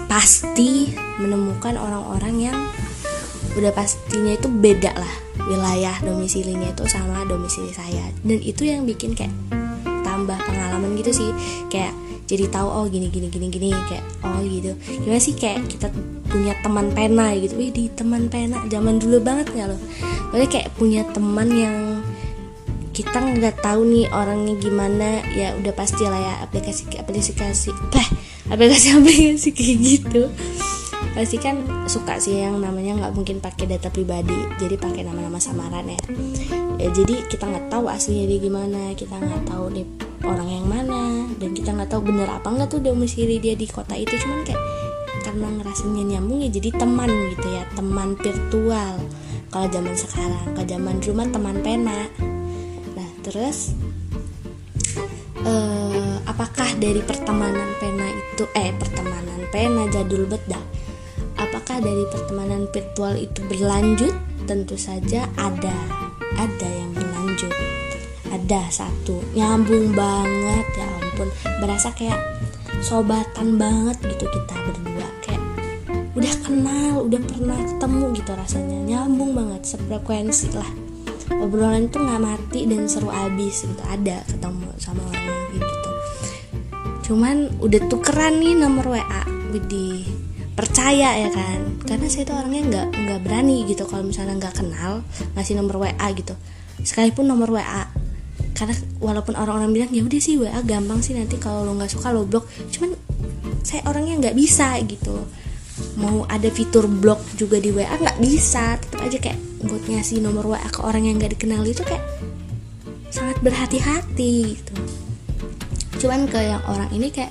pasti 0.07 0.95
menemukan 1.19 1.75
orang-orang 1.75 2.35
yang 2.39 2.59
udah 3.53 3.73
pastinya 3.77 4.33
itu 4.33 4.49
beda 4.49 4.97
lah 4.97 5.15
wilayah 5.49 5.97
domisilinya 6.05 6.73
itu 6.73 6.85
sama 6.89 7.25
domisili 7.29 7.73
saya. 7.73 8.09
Dan 8.25 8.41
itu 8.41 8.65
yang 8.65 8.85
bikin 8.89 9.13
kayak 9.13 9.33
tambah 10.05 10.37
pengalaman 10.37 10.97
gitu 10.97 11.13
sih. 11.13 11.31
Kayak 11.69 11.93
jadi 12.29 12.49
tahu 12.49 12.69
oh 12.69 12.85
gini 12.89 13.13
gini 13.13 13.29
gini 13.29 13.53
gini 13.53 13.69
kayak 13.89 14.05
oh 14.25 14.41
gitu. 14.41 14.73
Gimana 15.05 15.21
sih 15.21 15.35
kayak 15.37 15.69
kita 15.69 15.93
punya 16.29 16.57
teman 16.65 16.93
pena 16.97 17.35
gitu. 17.37 17.59
Wih 17.59 17.73
di 17.75 17.93
teman 17.93 18.33
pena 18.33 18.65
zaman 18.69 18.97
dulu 18.97 19.21
banget 19.21 19.53
nggak 19.53 19.69
loh 19.69 19.81
Pokoknya 20.33 20.49
kayak 20.49 20.69
punya 20.81 21.03
teman 21.13 21.49
yang 21.53 21.77
kita 22.93 23.17
nggak 23.21 23.65
tahu 23.65 23.85
nih 23.89 24.09
orangnya 24.13 24.55
gimana. 24.57 25.09
Ya 25.37 25.53
udah 25.61 25.73
pasti 25.77 26.09
lah 26.09 26.21
ya 26.21 26.35
aplikasi 26.45 26.89
aplikasi 26.97 27.37
eh 27.73 28.09
aplikasi-aplikasi 28.49 29.49
kayak 29.53 29.77
gitu 29.81 30.23
pasti 31.13 31.37
kan 31.37 31.61
suka 31.85 32.17
sih 32.17 32.41
yang 32.41 32.57
namanya 32.57 32.97
nggak 32.97 33.13
mungkin 33.13 33.37
pakai 33.39 33.69
data 33.69 33.93
pribadi 33.93 34.37
jadi 34.57 34.81
pakai 34.81 35.05
nama-nama 35.05 35.37
samaran 35.37 35.93
ya. 35.93 36.01
Ya 36.81 36.89
jadi 36.89 37.29
kita 37.29 37.47
nggak 37.47 37.69
tahu 37.69 37.87
aslinya 37.93 38.25
dia 38.33 38.39
gimana 38.41 38.97
kita 38.97 39.21
nggak 39.21 39.45
tahu 39.45 39.69
nih 39.77 39.87
orang 40.25 40.49
yang 40.49 40.67
mana 40.67 41.29
dan 41.37 41.53
kita 41.53 41.71
nggak 41.77 41.91
tahu 41.93 42.03
bener 42.09 42.29
apa 42.33 42.49
nggak 42.49 42.69
tuh 42.73 42.81
domisili 42.81 43.37
dia 43.39 43.53
di 43.53 43.69
kota 43.69 43.93
itu. 43.93 44.17
Cuman 44.17 44.41
kayak 44.43 44.63
karena 45.23 45.49
ngerasanya 45.61 46.03
nyambung 46.17 46.43
ya 46.43 46.51
jadi 46.51 46.69
teman 46.75 47.11
gitu 47.37 47.47
ya 47.53 47.63
teman 47.77 48.17
virtual. 48.17 48.95
Kalau 49.53 49.69
zaman 49.69 49.95
sekarang 49.95 50.45
kalau 50.57 50.67
zaman 50.67 50.97
rumah 51.05 51.29
teman 51.29 51.57
pena. 51.61 52.09
Nah 52.97 53.09
terus 53.21 53.77
uh, 55.45 56.17
apakah 56.25 56.73
dari 56.81 57.05
pertemanan 57.05 57.69
pena 57.77 58.09
itu 58.09 58.49
eh 58.57 58.73
pertemanan 58.81 59.45
pena 59.53 59.85
jadul 59.93 60.25
beda 60.25 60.72
apakah 61.73 61.89
dari 61.89 62.05
pertemanan 62.13 62.63
virtual 62.69 63.15
itu 63.17 63.41
berlanjut? 63.49 64.13
Tentu 64.45 64.77
saja 64.77 65.25
ada. 65.41 65.73
Ada 66.37 66.69
yang 66.69 66.93
berlanjut. 66.93 67.49
Ada 68.29 68.69
satu. 68.69 69.25
Nyambung 69.33 69.97
banget. 69.97 70.69
Ya 70.77 70.85
ampun. 71.01 71.33
Berasa 71.65 71.89
kayak 71.97 72.21
sobatan 72.85 73.57
banget 73.57 73.97
gitu 74.05 74.29
kita 74.29 74.53
berdua. 74.69 75.09
Kayak 75.25 75.41
udah 76.13 76.35
kenal 76.45 77.09
udah 77.09 77.21
pernah 77.25 77.57
ketemu 77.65 78.05
gitu 78.21 78.31
rasanya. 78.37 78.79
Nyambung 78.93 79.33
banget. 79.33 79.73
Sefrekuensi 79.73 80.53
lah. 80.53 80.69
Obrolan 81.41 81.89
itu 81.89 81.97
nggak 81.97 82.21
mati 82.21 82.69
dan 82.69 82.85
seru 82.85 83.09
abis 83.09 83.65
gitu. 83.65 83.81
Ada 83.89 84.29
ketemu 84.29 84.69
sama 84.77 85.01
orang 85.09 85.25
yang 85.57 85.65
gitu. 85.65 85.91
Cuman 87.09 87.37
udah 87.65 87.81
tukeran 87.89 88.45
nih 88.45 88.61
nomor 88.61 88.93
WA 88.93 89.25
di 89.57 90.12
percaya 90.83 91.15
ya 91.15 91.31
kan? 91.31 91.79
Karena 91.87 92.11
saya 92.11 92.27
tuh 92.27 92.35
orangnya 92.43 92.63
nggak 92.67 92.87
nggak 93.07 93.21
berani 93.23 93.63
gitu 93.71 93.87
kalau 93.87 94.03
misalnya 94.03 94.35
nggak 94.35 94.59
kenal 94.59 95.07
ngasih 95.39 95.55
nomor 95.55 95.79
WA 95.79 96.07
gitu. 96.11 96.35
Sekalipun 96.83 97.31
nomor 97.31 97.55
WA 97.55 97.87
karena 98.59 98.75
walaupun 98.99 99.39
orang-orang 99.39 99.71
bilang 99.71 99.91
ya 99.95 100.03
udah 100.03 100.19
sih 100.19 100.43
WA 100.43 100.59
gampang 100.67 100.99
sih 100.99 101.15
nanti 101.15 101.39
kalau 101.39 101.63
lo 101.63 101.79
nggak 101.79 101.87
suka 101.87 102.11
lo 102.11 102.27
blok. 102.27 102.51
Cuman 102.75 102.99
saya 103.63 103.87
orangnya 103.87 104.27
nggak 104.27 104.35
bisa 104.35 104.75
gitu. 104.83 105.23
Mau 106.03 106.27
ada 106.27 106.51
fitur 106.51 106.91
blok 106.91 107.23
juga 107.39 107.63
di 107.63 107.71
WA 107.71 107.87
nggak 107.87 108.19
bisa. 108.19 108.75
Tetap 108.83 109.07
aja 109.07 109.23
kayak 109.23 109.39
buat 109.63 109.87
ngasih 109.87 110.19
nomor 110.19 110.51
WA 110.51 110.67
ke 110.67 110.83
orang 110.83 111.07
yang 111.07 111.23
nggak 111.23 111.39
dikenal 111.39 111.63
itu 111.63 111.87
kayak 111.87 112.03
sangat 113.15 113.39
berhati-hati 113.39 114.59
gitu. 114.59 114.75
Cuman 116.03 116.27
ke 116.27 116.43
yang 116.43 116.67
orang 116.67 116.91
ini 116.91 117.15
kayak 117.15 117.31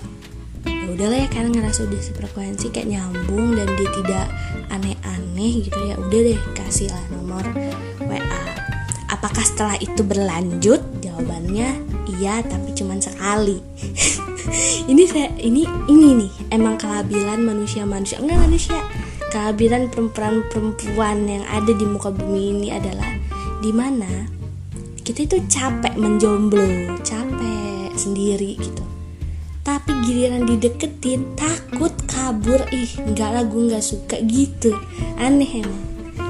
ya 0.81 0.87
udahlah 0.89 1.19
ya 1.21 1.27
karena 1.29 1.49
ngerasa 1.53 1.85
udah 1.85 2.01
sefrekuensi 2.01 2.73
kayak 2.73 2.89
nyambung 2.89 3.53
dan 3.53 3.69
dia 3.77 3.89
tidak 4.01 4.25
aneh-aneh 4.73 5.53
gitu 5.69 5.79
ya. 5.85 5.95
Udah 6.01 6.19
deh 6.25 6.39
kasih 6.57 6.89
lah 6.89 7.03
nomor 7.13 7.45
WA 8.09 8.41
apakah 9.21 9.45
setelah 9.45 9.77
itu 9.77 10.01
berlanjut? 10.01 10.81
Jawabannya 11.05 11.77
iya 12.17 12.41
tapi 12.41 12.73
cuman 12.73 12.97
sekali. 12.97 13.61
Ini 14.91 15.03
saya 15.05 15.29
ini 15.37 15.63
ini 15.85 16.17
nih 16.17 16.31
emang 16.51 16.75
kelabilan 16.75 17.45
manusia 17.45 17.85
manusia 17.85 18.17
enggak 18.19 18.41
manusia. 18.41 18.81
Kelabilan 19.29 19.87
perempuan-perempuan 19.93 21.23
yang 21.29 21.45
ada 21.47 21.71
di 21.71 21.85
muka 21.85 22.09
bumi 22.11 22.51
ini 22.51 22.67
adalah 22.73 23.07
di 23.61 23.71
mana 23.71 24.27
kita 25.05 25.29
itu 25.29 25.37
capek 25.47 25.93
menjomblo 25.95 26.97
capek 27.05 27.93
sendiri 27.93 28.57
gitu 28.59 28.83
tapi 29.61 29.93
giliran 30.05 30.45
dideketin 30.45 31.37
takut 31.37 31.93
kabur. 32.09 32.61
Ih 32.73 32.91
nggak 32.97 33.29
lah 33.29 33.43
gue 33.45 33.69
nggak 33.69 33.85
suka 33.85 34.17
gitu. 34.25 34.73
Aneh 35.21 35.61
emang. 35.61 35.81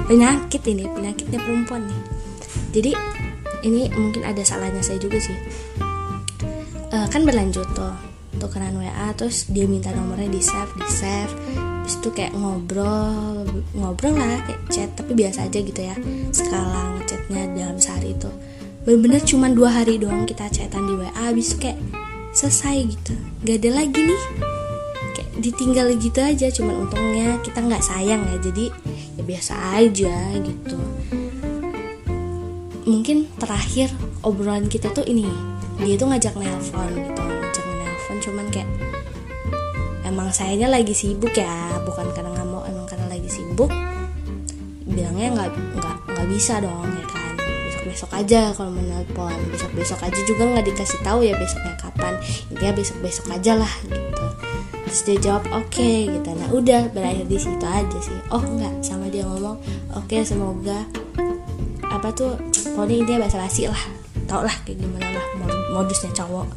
Penyakit 0.08 0.62
ini 0.68 0.84
penyakitnya 0.88 1.38
perempuan 1.40 1.88
nih. 1.88 2.00
Jadi 2.72 2.90
ini 3.64 3.88
mungkin 3.94 4.26
ada 4.26 4.42
salahnya 4.44 4.84
saya 4.84 5.00
juga 5.00 5.16
sih. 5.20 5.36
Uh, 6.92 7.08
kan 7.08 7.24
berlanjut 7.24 7.64
tuh 7.72 7.94
tukeran 8.36 8.76
WA 8.76 9.08
terus 9.16 9.48
dia 9.48 9.64
minta 9.64 9.88
nomornya 9.94 10.28
di 10.28 10.40
save 10.44 10.72
di 10.76 10.88
save. 10.88 11.32
Terus 11.82 11.94
itu 11.98 12.08
kayak 12.14 12.32
ngobrol 12.36 13.48
ngobrol 13.74 14.14
lah 14.14 14.44
kayak 14.44 14.60
chat 14.68 14.90
tapi 14.92 15.16
biasa 15.16 15.48
aja 15.48 15.58
gitu 15.58 15.80
ya. 15.80 15.96
Skala 16.30 17.00
chatnya 17.08 17.48
dalam 17.52 17.80
sehari 17.80 18.12
itu 18.12 18.30
bener-bener 18.82 19.22
cuma 19.22 19.46
dua 19.46 19.70
hari 19.70 19.94
doang 19.94 20.26
kita 20.26 20.50
chatan 20.50 20.90
di 20.90 20.94
WA 20.98 21.14
habis 21.14 21.54
kayak 21.54 21.78
selesai 22.42 22.90
gitu. 22.90 23.14
Gak 23.46 23.62
ada 23.62 23.70
lagi 23.78 24.00
nih. 24.02 24.22
Kayak 25.14 25.30
ditinggal 25.38 25.86
gitu 26.02 26.18
aja 26.18 26.46
cuman 26.50 26.74
untungnya 26.90 27.38
kita 27.46 27.62
nggak 27.62 27.86
sayang 27.86 28.26
ya. 28.26 28.36
Jadi 28.42 28.64
ya 29.14 29.22
biasa 29.22 29.54
aja 29.78 30.16
gitu. 30.42 30.76
Mungkin 32.82 33.30
terakhir 33.38 33.94
obrolan 34.26 34.66
kita 34.66 34.90
tuh 34.90 35.06
ini 35.06 35.30
dia 35.86 35.94
tuh 35.94 36.10
ngajak 36.10 36.34
nelpon 36.34 36.90
gitu. 36.98 37.22
Ngajak 37.22 37.66
nelpon 37.78 38.16
cuman 38.18 38.46
kayak 38.50 38.70
emang 40.02 40.34
sayanya 40.34 40.66
lagi 40.66 40.90
sibuk 40.98 41.30
ya. 41.30 41.78
Bukan 41.86 42.10
karena 42.10 42.34
nggak 42.34 42.48
mau 42.50 42.66
emang 42.66 42.90
karena 42.90 43.06
lagi 43.06 43.30
sibuk. 43.30 43.70
Bilangnya 44.82 45.30
nggak 45.30 45.50
nggak 45.78 45.96
nggak 46.10 46.26
bisa 46.26 46.58
dong 46.58 46.90
ya 46.90 47.06
kan 47.06 47.21
besok 47.86 48.10
aja. 48.14 48.50
Kalau 48.54 48.70
mau 48.70 48.82
nelpon 48.82 49.36
besok 49.50 49.70
besok 49.74 50.00
aja 50.04 50.20
juga 50.28 50.48
nggak 50.48 50.66
dikasih 50.72 51.00
tahu 51.02 51.26
ya 51.26 51.34
besoknya 51.38 51.74
kapan. 51.80 52.14
Intinya 52.52 52.72
besok 52.76 52.96
besok 53.02 53.26
aja 53.30 53.52
lah 53.58 53.72
gitu. 53.86 54.26
Terus 54.88 55.00
dia 55.08 55.16
jawab 55.20 55.44
oke 55.52 55.68
okay, 55.72 56.10
gitu. 56.10 56.28
Nah 56.36 56.48
udah 56.52 56.82
berakhir 56.92 57.24
di 57.26 57.38
situ 57.38 57.66
aja 57.66 57.98
sih. 58.02 58.18
Oh 58.28 58.42
nggak 58.42 58.84
sama 58.84 59.08
dia 59.08 59.24
ngomong 59.24 59.56
oke 59.96 60.06
okay, 60.06 60.22
semoga 60.22 60.84
apa 61.92 62.08
tuh 62.16 62.34
pokoknya 62.72 63.04
intinya 63.04 63.18
bahasa 63.26 63.38
basi 63.40 63.68
lah. 63.68 63.82
Tau 64.28 64.44
lah 64.44 64.56
kayak 64.64 64.80
gimana 64.80 65.08
lah 65.12 65.26
modusnya 65.72 66.12
cowok. 66.12 66.48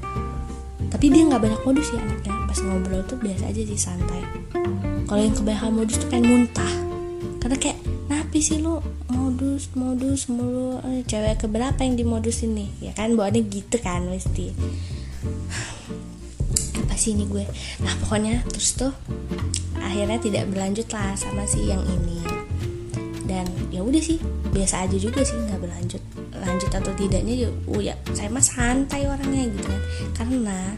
Tapi 0.91 1.11
dia 1.11 1.23
nggak 1.27 1.41
banyak 1.43 1.61
modus 1.67 1.91
ya 1.91 1.99
anaknya. 1.99 2.33
Pas 2.47 2.59
ngobrol 2.63 3.03
tuh 3.03 3.17
biasa 3.19 3.51
aja 3.51 3.61
sih 3.63 3.79
santai. 3.79 4.23
Kalau 5.05 5.21
yang 5.21 5.35
kebanyakan 5.35 5.73
modus 5.75 5.95
tuh 5.99 6.07
pengen 6.07 6.25
muntah. 6.31 6.73
Karena 7.43 7.57
kayak 7.59 7.77
napi 8.35 8.51
sih 8.51 8.59
lu 8.59 8.83
modus 9.07 9.71
modus 9.79 10.27
mulu. 10.27 10.83
Eh, 10.83 11.07
cewek 11.07 11.47
keberapa 11.47 11.79
yang 11.79 11.95
dimodus 11.95 12.43
ini? 12.43 12.67
Ya 12.83 12.91
kan 12.91 13.15
bawaannya 13.15 13.47
gitu 13.47 13.79
kan 13.79 14.11
mesti. 14.11 14.51
Apa 16.83 16.99
sih 16.99 17.15
ini 17.15 17.23
gue? 17.31 17.47
Nah 17.79 17.95
pokoknya 18.03 18.43
terus 18.51 18.75
tuh 18.75 18.91
akhirnya 19.79 20.19
tidak 20.19 20.51
berlanjut 20.51 20.83
lah 20.91 21.15
sama 21.15 21.47
si 21.47 21.63
yang 21.63 21.79
ini. 21.87 22.19
Dan 23.23 23.47
ya 23.71 23.79
udah 23.79 24.03
sih 24.03 24.19
biasa 24.51 24.83
aja 24.83 24.99
juga 24.99 25.23
sih 25.23 25.39
nggak 25.39 25.63
berlanjut. 25.63 26.03
Lanjut 26.35 26.71
atau 26.75 26.91
tidaknya 26.91 27.47
ya 27.47 27.49
oh 27.71 27.79
ya 27.79 27.95
saya 28.11 28.27
mah 28.27 28.43
santai 28.43 29.07
orangnya 29.07 29.47
gitu 29.47 29.63
kan. 29.63 29.81
Karena 30.11 30.75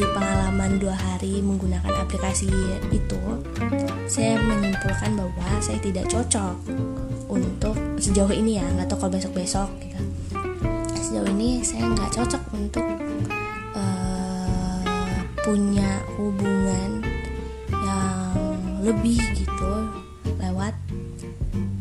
dari 0.00 0.16
pengalaman 0.16 0.80
dua 0.80 0.96
hari 0.96 1.44
menggunakan 1.44 1.92
aplikasi 2.00 2.48
itu 2.88 3.20
saya 4.08 4.40
menyimpulkan 4.40 5.12
bahwa 5.12 5.60
saya 5.60 5.76
tidak 5.76 6.08
cocok 6.08 6.56
untuk 7.28 7.76
sejauh 8.00 8.32
ini 8.32 8.56
ya 8.56 8.64
nggak 8.64 8.88
tahu 8.88 9.04
kalau 9.04 9.12
besok 9.12 9.36
besok 9.36 9.68
gitu. 9.76 10.00
Sejauh 10.96 11.28
ini 11.36 11.60
saya 11.60 11.84
nggak 11.84 12.16
cocok 12.16 12.42
untuk 12.56 12.86
uh, 13.76 15.20
punya 15.44 16.00
hubungan 16.16 17.04
yang 17.68 18.32
lebih 18.80 19.20
gitu 19.36 19.72
lewat 20.40 20.72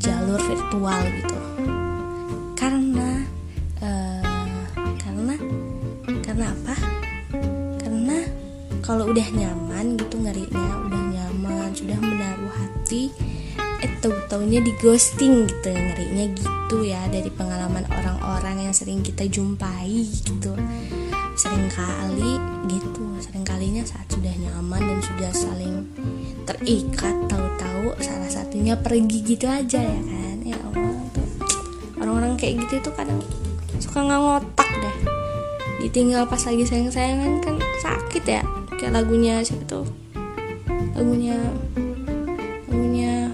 jalur 0.03 0.43
virtual 0.43 0.99
gitu 1.07 1.48
udah 9.09 9.27
nyaman 9.33 9.97
gitu 9.97 10.21
ngerinya 10.21 10.85
udah 10.85 11.03
nyaman 11.17 11.73
sudah 11.73 11.97
menaruh 11.97 12.53
hati. 12.53 13.09
Eh 13.81 13.89
tahu-taunya 14.05 14.61
di 14.61 14.69
ghosting 14.77 15.49
gitu 15.49 15.73
ngerinya 15.73 16.29
gitu 16.37 16.85
ya 16.85 17.01
dari 17.09 17.33
pengalaman 17.33 17.89
orang-orang 17.89 18.69
yang 18.69 18.75
sering 18.77 19.01
kita 19.01 19.25
jumpai 19.25 20.05
gitu. 20.05 20.53
Sering 21.33 21.67
kali 21.73 22.37
gitu 22.69 23.01
sering 23.17 23.41
kalinya 23.41 23.81
saat 23.81 24.05
sudah 24.13 24.29
nyaman 24.29 24.79
dan 24.79 24.99
sudah 25.01 25.31
saling 25.33 25.89
terikat 26.45 27.15
tahu-tahu 27.25 27.97
salah 27.99 28.29
satunya 28.29 28.77
pergi 28.77 29.25
gitu 29.25 29.49
aja 29.49 29.81
ya 29.81 30.01
kan. 30.05 30.37
Ya 30.45 30.57
Allah 30.69 31.01
tuh. 31.17 31.27
Orang-orang 31.97 32.37
kayak 32.37 32.61
gitu 32.61 32.91
tuh 32.91 32.93
kadang 32.93 33.17
suka 33.81 34.05
nggak 34.05 34.21
ngotak 34.21 34.69
deh. 34.69 34.97
Ditinggal 35.81 36.29
pas 36.29 36.43
lagi 36.45 36.63
sayang-sayangan 36.67 37.41
kan 37.41 37.55
sakit 37.79 38.23
ya 38.27 38.38
kayak 38.79 38.95
lagunya 38.95 39.43
siapa 39.43 39.67
tuh? 39.67 39.85
Lagunya 40.95 41.35
lagunya 42.71 43.27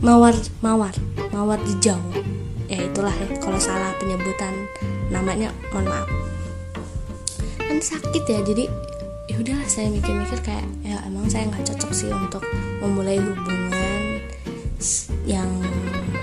mawar 0.00 0.32
mawar 0.64 0.96
mawar 1.28 1.60
di 1.68 1.76
jauh 1.84 2.16
ya 2.64 2.80
itulah 2.88 3.12
ya 3.12 3.28
kalau 3.44 3.60
salah 3.60 3.92
penyebutan 4.00 4.56
namanya 5.12 5.52
mohon 5.68 5.84
maaf. 5.84 6.08
Kan 7.60 7.78
sakit 7.84 8.24
ya 8.24 8.40
jadi 8.40 8.64
ya 9.28 9.36
udahlah 9.36 9.68
saya 9.68 9.92
mikir-mikir 9.92 10.40
kayak 10.40 10.64
ya 10.80 10.96
emang 11.04 11.28
saya 11.28 11.44
nggak 11.52 11.68
cocok 11.68 11.92
sih 11.92 12.08
untuk 12.08 12.40
memulai 12.80 13.20
hubungan 13.20 14.24
yang 15.28 15.48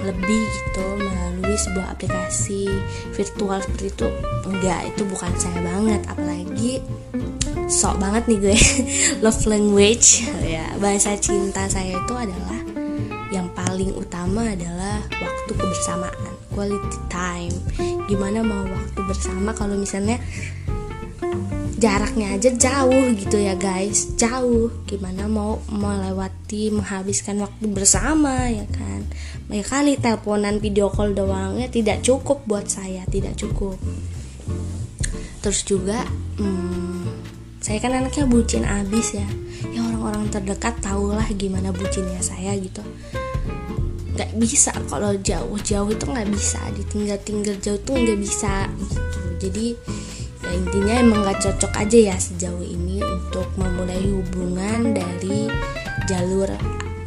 lebih 0.01 0.41
gitu 0.41 0.85
melalui 0.97 1.57
sebuah 1.57 1.93
aplikasi 1.93 2.69
virtual 3.13 3.61
seperti 3.61 3.93
itu. 3.93 4.09
Enggak 4.49 4.81
itu 4.89 5.01
bukan 5.05 5.29
saya 5.37 5.61
banget 5.61 6.01
apalagi 6.09 6.81
sok 7.65 7.97
banget 7.97 8.23
nih 8.29 8.39
gue. 8.41 8.57
Love 9.25 9.43
language. 9.49 10.29
Ya 10.45 10.65
bahasa 10.77 11.17
cinta 11.17 11.65
saya 11.65 11.97
itu 11.97 12.13
adalah 12.13 12.61
yang 13.33 13.49
paling 13.57 13.91
utama 13.97 14.53
adalah 14.53 15.01
waktu 15.09 15.51
kebersamaan 15.57 16.33
quality 16.53 16.99
time. 17.09 17.55
Gimana 18.05 18.45
mau 18.45 18.63
waktu 18.63 18.99
bersama 19.09 19.51
kalau 19.51 19.75
misalnya 19.75 20.21
jaraknya 21.75 22.39
aja 22.39 22.49
jauh 22.53 23.05
gitu 23.17 23.37
ya 23.41 23.57
guys. 23.57 24.13
Jauh. 24.15 24.71
Gimana 24.85 25.25
mau 25.25 25.59
melewati 25.67 26.69
menghabiskan 26.69 27.41
waktu 27.41 27.65
bersama 27.73 28.47
ya 28.47 28.69
kan? 28.69 29.03
Ya 29.49 29.65
kali 29.65 29.97
teleponan 29.97 30.61
video 30.61 30.93
call 30.93 31.17
doangnya 31.17 31.67
tidak 31.67 32.05
cukup 32.05 32.45
buat 32.45 32.69
saya 32.69 33.03
tidak 33.09 33.35
cukup. 33.35 33.75
Terus 35.41 35.61
juga 35.61 36.01
hmm, 36.41 36.94
saya 37.65 37.81
kan 37.81 37.97
anaknya 37.97 38.29
bucin 38.29 38.61
abis 38.61 39.17
ya. 39.17 39.25
Ya 39.73 39.81
orang-orang 39.81 40.29
terdekat 40.29 40.77
tahulah 40.85 41.25
gimana 41.33 41.73
bucinnya 41.73 42.21
saya 42.21 42.53
gitu. 42.61 42.85
Nggak 44.13 44.37
bisa 44.37 44.69
kalau 44.85 45.17
jauh-jauh 45.17 45.89
itu 45.89 46.05
nggak 46.05 46.29
bisa. 46.29 46.61
Ditinggal-tinggal 46.77 47.57
jauh 47.65 47.81
tuh 47.81 47.97
nggak 47.97 48.21
bisa. 48.21 48.69
Gitu 48.69 49.01
jadi 49.41 49.65
ya 50.45 50.49
intinya 50.53 50.93
emang 51.01 51.19
gak 51.25 51.41
cocok 51.41 51.73
aja 51.81 52.13
ya 52.13 52.15
sejauh 52.21 52.61
ini 52.61 53.01
untuk 53.01 53.49
memulai 53.57 54.13
hubungan 54.13 54.93
dari 54.93 55.49
jalur 56.05 56.53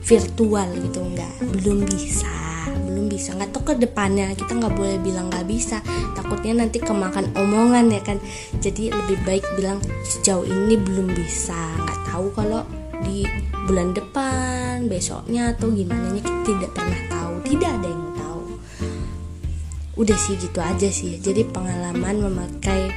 virtual 0.02 0.74
gitu. 0.74 1.06
Nggak 1.06 1.38
belum 1.54 1.86
bisa 1.86 2.47
belum 2.74 3.08
bisa 3.08 3.34
nggak? 3.36 3.50
Tahu 3.54 3.62
ke 3.62 3.74
depannya 3.80 4.32
kita 4.36 4.56
nggak 4.56 4.74
boleh 4.74 4.96
bilang 5.00 5.28
nggak 5.32 5.46
bisa. 5.48 5.80
Takutnya 6.16 6.64
nanti 6.64 6.82
kemakan 6.82 7.32
omongan 7.36 7.92
ya 7.92 8.02
kan? 8.04 8.18
Jadi 8.58 8.92
lebih 8.92 9.18
baik 9.24 9.44
bilang 9.56 9.78
sejauh 10.04 10.44
ini 10.44 10.76
belum 10.76 11.12
bisa. 11.12 11.56
Nggak 11.84 12.00
tahu 12.08 12.26
kalau 12.34 12.62
di 13.04 13.22
bulan 13.68 13.94
depan 13.94 14.90
besoknya 14.90 15.54
atau 15.54 15.70
gimana 15.70 16.14
nya 16.14 16.22
kita 16.24 16.42
tidak 16.46 16.70
pernah 16.74 17.00
tahu. 17.08 17.34
Tidak 17.46 17.70
ada 17.70 17.88
yang 17.88 18.06
tahu. 18.16 18.42
Udah 19.98 20.18
sih 20.18 20.34
gitu 20.38 20.58
aja 20.62 20.88
sih. 20.90 21.18
Jadi 21.18 21.46
pengalaman 21.46 22.22
memakai 22.22 22.90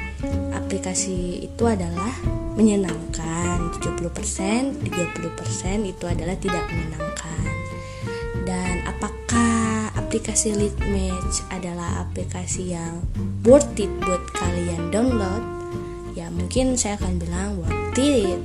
aplikasi 0.54 1.46
itu 1.46 1.64
adalah 1.66 2.14
menyenangkan. 2.56 3.74
70% 3.82 4.86
30% 4.86 5.92
itu 5.92 6.04
adalah 6.06 6.36
tidak 6.38 6.66
menyenangkan. 6.70 7.42
Dan 8.46 8.86
apakah 8.86 9.21
aplikasi 10.12 10.52
lead 10.60 10.76
match 10.92 11.40
adalah 11.56 12.04
aplikasi 12.04 12.76
yang 12.76 13.00
worth 13.48 13.80
it 13.80 13.88
buat 14.04 14.20
kalian 14.36 14.92
download. 14.92 15.40
Ya 16.20 16.28
mungkin 16.28 16.76
saya 16.76 17.00
akan 17.00 17.16
bilang 17.16 17.56
worth 17.56 17.96
it. 17.96 18.36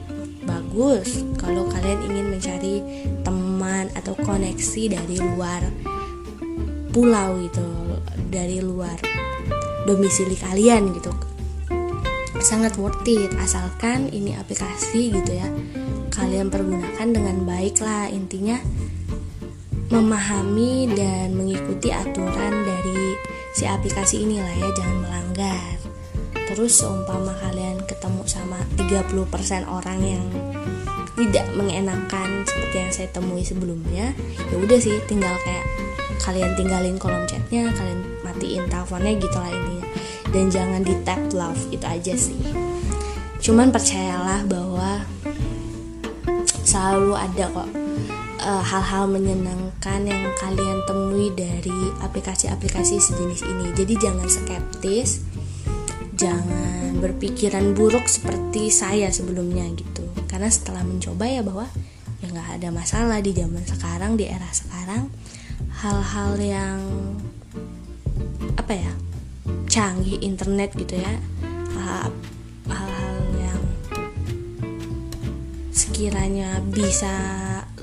Bagus 0.47 1.27
kalau 1.35 1.67
kalian 1.67 2.07
ingin 2.07 2.27
mencari 2.31 2.87
teman 3.27 3.91
atau 3.99 4.15
koneksi 4.15 4.95
dari 4.95 5.19
luar 5.19 5.67
pulau 6.95 7.43
gitu 7.43 7.67
dari 8.31 8.63
luar 8.63 9.03
domisili 9.91 10.39
kalian 10.39 10.95
gitu. 10.95 11.11
Sangat 12.47 12.79
worth 12.79 13.03
it 13.11 13.35
asalkan 13.43 14.07
ini 14.15 14.39
aplikasi 14.39 15.11
gitu 15.19 15.35
ya 15.35 15.51
kalian 16.15 16.47
pergunakan 16.47 17.11
dengan 17.11 17.43
baik 17.43 17.83
lah 17.83 18.07
intinya 18.07 18.63
memahami 19.87 20.91
dan 20.95 21.35
mengikuti 21.39 21.95
aturan 21.95 22.53
dari 22.67 23.15
si 23.55 23.65
aplikasi 23.65 24.27
inilah 24.27 24.55
ya 24.59 24.69
jangan 24.75 24.99
melanggar. 25.07 25.75
Terus 26.47 26.79
seumpama 26.79 27.35
kalian 27.43 27.83
ketemu 27.87 28.23
sama 28.27 28.59
30% 28.79 29.67
orang 29.67 29.99
yang 30.03 30.25
tidak 31.17 31.47
mengenakan 31.57 32.45
seperti 32.45 32.77
yang 32.77 32.93
saya 32.93 33.09
temui 33.09 33.41
sebelumnya 33.41 34.13
ya 34.53 34.57
udah 34.61 34.77
sih 34.77 35.01
tinggal 35.09 35.33
kayak 35.49 35.65
kalian 36.21 36.53
tinggalin 36.61 37.01
kolom 37.01 37.25
chatnya 37.25 37.73
kalian 37.73 38.05
matiin 38.21 38.69
teleponnya 38.69 39.17
gitu 39.17 39.37
lah 39.41 39.49
ini 39.49 39.79
dan 40.29 40.45
jangan 40.53 40.83
di 40.85 40.95
tap 41.09 41.21
love 41.33 41.61
itu 41.73 41.87
aja 41.89 42.15
sih. 42.15 42.41
Cuman 43.41 43.71
percayalah 43.71 44.45
bahwa 44.45 45.07
selalu 46.67 47.15
ada 47.15 47.47
kok 47.49 47.71
uh, 48.47 48.63
hal-hal 48.63 49.11
menyenangkan 49.11 50.07
yang 50.07 50.23
kalian 50.39 50.79
temui 50.87 51.35
dari 51.35 51.91
aplikasi-aplikasi 52.01 53.03
sejenis 53.03 53.43
ini. 53.43 53.67
Jadi 53.75 53.95
jangan 53.99 54.29
skeptis 54.31 55.27
jangan 56.17 56.97
berpikiran 56.97 57.77
buruk 57.77 58.09
seperti 58.09 58.73
saya 58.73 59.11
sebelumnya 59.11 59.67
gitu. 59.75 60.07
Karena 60.31 60.49
setelah 60.49 60.87
mencoba 60.87 61.27
ya 61.29 61.43
bahwa 61.45 61.67
ya 62.23 62.27
nggak 62.33 62.63
ada 62.63 62.69
masalah 62.73 63.19
di 63.21 63.37
zaman 63.37 63.61
sekarang 63.67 64.17
di 64.17 64.25
era 64.25 64.49
sekarang 64.49 65.13
hal-hal 65.85 66.33
yang 66.41 66.81
apa 68.57 68.73
ya 68.73 68.93
canggih 69.69 70.17
internet 70.25 70.73
gitu 70.73 70.97
ya 70.97 71.13
hal-hal 71.77 73.21
yang 73.37 73.61
sekiranya 75.77 76.65
bisa 76.73 77.13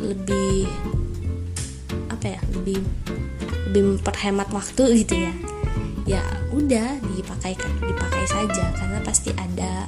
lebih 0.03 0.67
apa 2.11 2.35
ya 2.35 2.39
lebih 2.51 2.83
lebih 3.71 3.81
memperhemat 3.97 4.51
waktu 4.51 5.01
gitu 5.01 5.15
ya. 5.17 5.33
Ya 6.03 6.23
udah 6.51 6.99
dipakai 7.15 7.55
dipakai 7.79 8.23
saja 8.27 8.75
karena 8.75 8.99
pasti 9.01 9.31
ada 9.39 9.87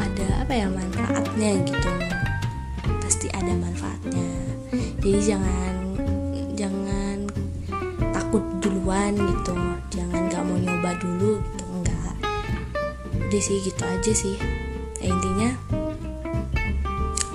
ada 0.00 0.26
apa 0.40 0.52
ya 0.56 0.66
manfaatnya 0.72 1.60
gitu. 1.68 1.90
Pasti 3.04 3.28
ada 3.30 3.52
manfaatnya. 3.52 4.28
Jadi 5.04 5.20
jangan 5.20 5.74
jangan 6.56 7.28
takut 8.16 8.42
duluan 8.64 9.12
gitu. 9.14 9.54
Jangan 9.92 10.32
gak 10.32 10.42
mau 10.42 10.56
nyoba 10.56 10.96
dulu 10.96 11.38
gitu 11.38 11.64
enggak. 11.68 12.14
Udah 13.28 13.42
sih 13.44 13.60
gitu 13.60 13.82
aja 13.84 14.12
sih. 14.16 14.36
Ya, 14.98 15.12
intinya 15.12 15.50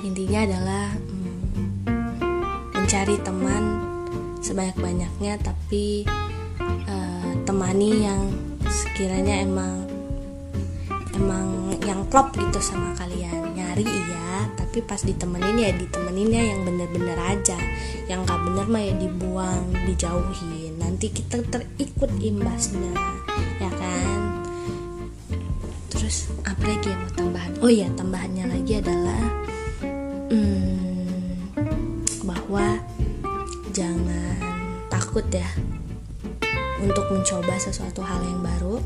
intinya 0.02 0.40
adalah 0.50 0.97
mencari 2.88 3.20
teman 3.20 3.84
sebanyak-banyaknya 4.40 5.44
tapi 5.44 6.08
uh, 6.88 7.36
temani 7.44 8.08
yang 8.08 8.32
sekiranya 8.64 9.44
emang 9.44 9.84
emang 11.12 11.76
yang 11.84 12.08
klop 12.08 12.32
gitu 12.32 12.64
sama 12.64 12.96
kalian. 12.96 13.60
Nyari 13.60 13.84
iya 13.84 14.48
tapi 14.56 14.80
pas 14.88 15.04
ditemenin 15.04 15.60
ya 15.60 15.76
ditemeninnya 15.76 16.56
yang 16.56 16.64
bener-bener 16.64 17.20
aja. 17.20 17.60
Yang 18.08 18.24
gak 18.24 18.40
bener 18.48 18.66
mah 18.72 18.80
ya 18.80 18.94
dibuang 18.96 19.68
dijauhin. 19.84 20.80
Nanti 20.80 21.12
kita 21.12 21.44
terikut 21.44 22.08
imbasnya 22.24 22.96
ya 23.60 23.72
kan? 23.76 24.48
Terus 25.92 26.32
apa 26.48 26.64
lagi 26.64 26.88
yang 26.88 27.04
mau 27.04 27.12
tambahan? 27.20 27.52
Oh 27.60 27.68
iya 27.68 27.92
tambahannya 28.00 28.48
lagi 28.48 28.80
adalah 28.80 29.24
hmm, 30.32 30.87
takut 35.18 35.34
ya 35.34 35.50
untuk 36.78 37.10
mencoba 37.10 37.58
sesuatu 37.58 38.06
hal 38.06 38.22
yang 38.22 38.38
baru. 38.38 38.78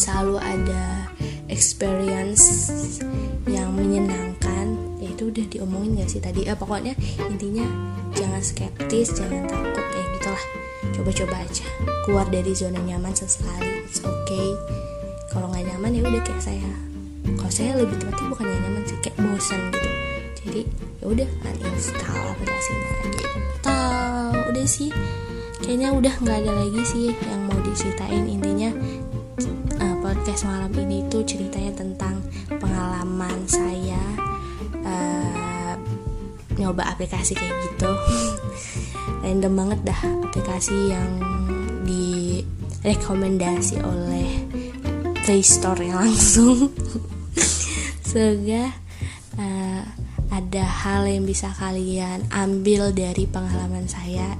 Selalu 0.00 0.40
ada 0.40 1.12
experience 1.52 2.40
yang 3.44 3.76
menyenangkan. 3.76 4.72
Ya 4.96 5.12
itu 5.12 5.28
udah 5.28 5.44
diomongin 5.52 6.00
gak 6.00 6.08
sih 6.08 6.24
tadi? 6.24 6.48
Eh, 6.48 6.56
pokoknya 6.56 6.96
intinya 7.28 7.68
jangan 8.16 8.40
skeptis 8.40 9.12
jangan 9.12 9.44
takut 9.44 9.84
ya 9.84 10.04
gitulah. 10.16 10.44
Coba-coba 10.96 11.36
aja. 11.36 11.68
Keluar 12.08 12.24
dari 12.32 12.56
zona 12.56 12.80
nyaman 12.80 13.12
sesekali. 13.12 13.84
It's 13.84 14.00
okay. 14.00 14.56
Kalau 15.28 15.52
nggak 15.52 15.68
nyaman 15.68 16.00
ya 16.00 16.02
udah 16.08 16.24
kayak 16.24 16.40
saya. 16.40 16.72
Kalau 17.28 17.52
saya 17.52 17.76
lebih 17.76 18.00
tepatnya 18.00 18.24
bukan 18.32 18.48
yang 18.48 18.60
nyaman 18.72 18.82
sih 18.88 18.96
kayak 19.04 19.20
bosan 19.20 19.68
gitu. 19.68 19.90
Jadi 20.40 20.60
ya 21.04 21.04
udah 21.12 21.28
uninstall 21.44 22.24
aplikasinya. 22.32 22.88
Gitu 23.12 24.03
udah 24.54 24.70
sih. 24.70 24.94
Kayaknya 25.66 25.90
udah 25.98 26.14
nggak 26.22 26.46
ada 26.46 26.52
lagi 26.62 26.78
sih 26.86 27.10
yang 27.10 27.50
mau 27.50 27.58
diceritain. 27.58 28.22
Intinya 28.30 28.70
uh, 29.82 29.98
podcast 29.98 30.46
malam 30.46 30.70
ini 30.78 31.02
tuh 31.10 31.26
ceritanya 31.26 31.74
tentang 31.74 32.22
pengalaman 32.62 33.42
saya 33.50 33.98
uh, 34.86 35.74
nyoba 36.54 36.86
aplikasi 36.94 37.34
kayak 37.34 37.50
gitu. 37.66 37.90
Random 39.26 39.58
banget 39.58 39.90
dah 39.90 40.00
aplikasi 40.30 40.94
yang 40.94 41.18
direkomendasi 41.82 43.82
oleh 43.82 44.38
Play 45.26 45.42
Store 45.42 45.82
langsung. 45.82 46.70
Semoga 48.06 48.70
uh, 48.70 48.83
ada 50.54 50.70
hal 50.70 51.02
yang 51.10 51.26
bisa 51.26 51.50
kalian 51.50 52.30
ambil 52.30 52.94
dari 52.94 53.26
pengalaman 53.26 53.90
saya. 53.90 54.38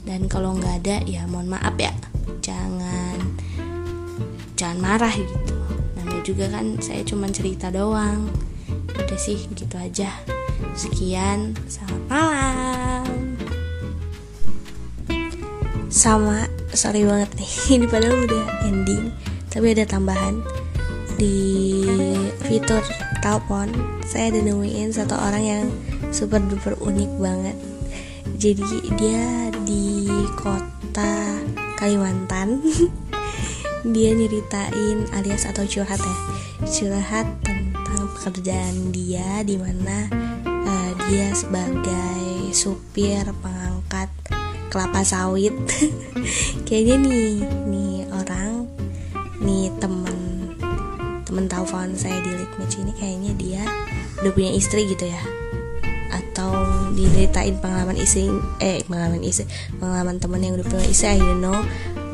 Dan 0.00 0.24
kalau 0.24 0.56
nggak 0.56 0.80
ada 0.80 0.96
ya 1.04 1.28
mohon 1.28 1.52
maaf 1.52 1.76
ya. 1.76 1.92
Jangan 2.40 3.20
jangan 4.56 4.80
marah 4.80 5.12
gitu. 5.12 5.52
Namanya 6.00 6.22
juga 6.24 6.48
kan 6.48 6.80
saya 6.80 7.04
cuma 7.04 7.28
cerita 7.28 7.68
doang. 7.68 8.32
Udah 8.96 9.20
sih 9.20 9.36
gitu 9.52 9.76
aja. 9.76 10.16
Sekian 10.72 11.52
selamat 11.68 12.02
malam. 12.08 13.04
Sama 15.92 16.48
sorry 16.72 17.04
banget 17.04 17.36
nih. 17.36 17.52
Ini 17.76 17.84
padahal 17.92 18.16
udah 18.24 18.44
ending 18.64 19.12
tapi 19.52 19.76
ada 19.76 19.84
tambahan. 19.84 20.40
Di 21.20 21.36
fitur 22.44 22.84
telepon. 23.24 23.72
Saya 24.04 24.30
ada 24.30 24.40
nemuin 24.44 24.92
satu 24.92 25.16
orang 25.16 25.44
yang 25.44 25.64
super 26.12 26.38
duper 26.44 26.76
unik 26.78 27.10
banget. 27.16 27.56
Jadi 28.36 28.94
dia 29.00 29.48
di 29.64 30.08
kota 30.36 31.40
Kalimantan. 31.80 32.60
Dia 33.84 34.16
nyeritain 34.16 35.04
alias 35.12 35.44
atau 35.44 35.68
curhat 35.68 36.00
ya. 36.00 36.16
Curhat 36.64 37.28
tentang 37.44 38.08
pekerjaan 38.16 38.88
dia 38.88 39.44
di 39.44 39.60
mana 39.60 40.08
uh, 40.64 40.90
dia 41.04 41.28
sebagai 41.36 42.48
supir 42.56 43.28
pengangkat 43.44 44.08
kelapa 44.72 45.04
sawit. 45.04 45.52
Kayaknya 46.66 46.96
nih 46.96 47.32
nih 47.68 47.94
orang 48.08 48.72
nih 49.44 49.68
temen 49.76 50.13
temen 51.34 51.50
telepon 51.50 51.98
saya 51.98 52.22
di 52.22 52.30
Litmatch 52.30 52.78
ini 52.78 52.94
kayaknya 52.94 53.32
dia 53.34 53.62
udah 54.22 54.30
punya 54.30 54.54
istri 54.54 54.86
gitu 54.86 55.10
ya. 55.10 55.18
Atau 56.14 56.54
diceritain 56.94 57.58
pengalaman 57.58 57.98
istri 57.98 58.30
eh 58.62 58.86
pengalaman 58.86 59.18
istri 59.26 59.50
pengalaman 59.82 60.22
temen 60.22 60.38
yang 60.38 60.54
udah 60.54 60.62
punya 60.70 60.86
istri 60.86 61.18
don't 61.18 61.42
know. 61.42 61.58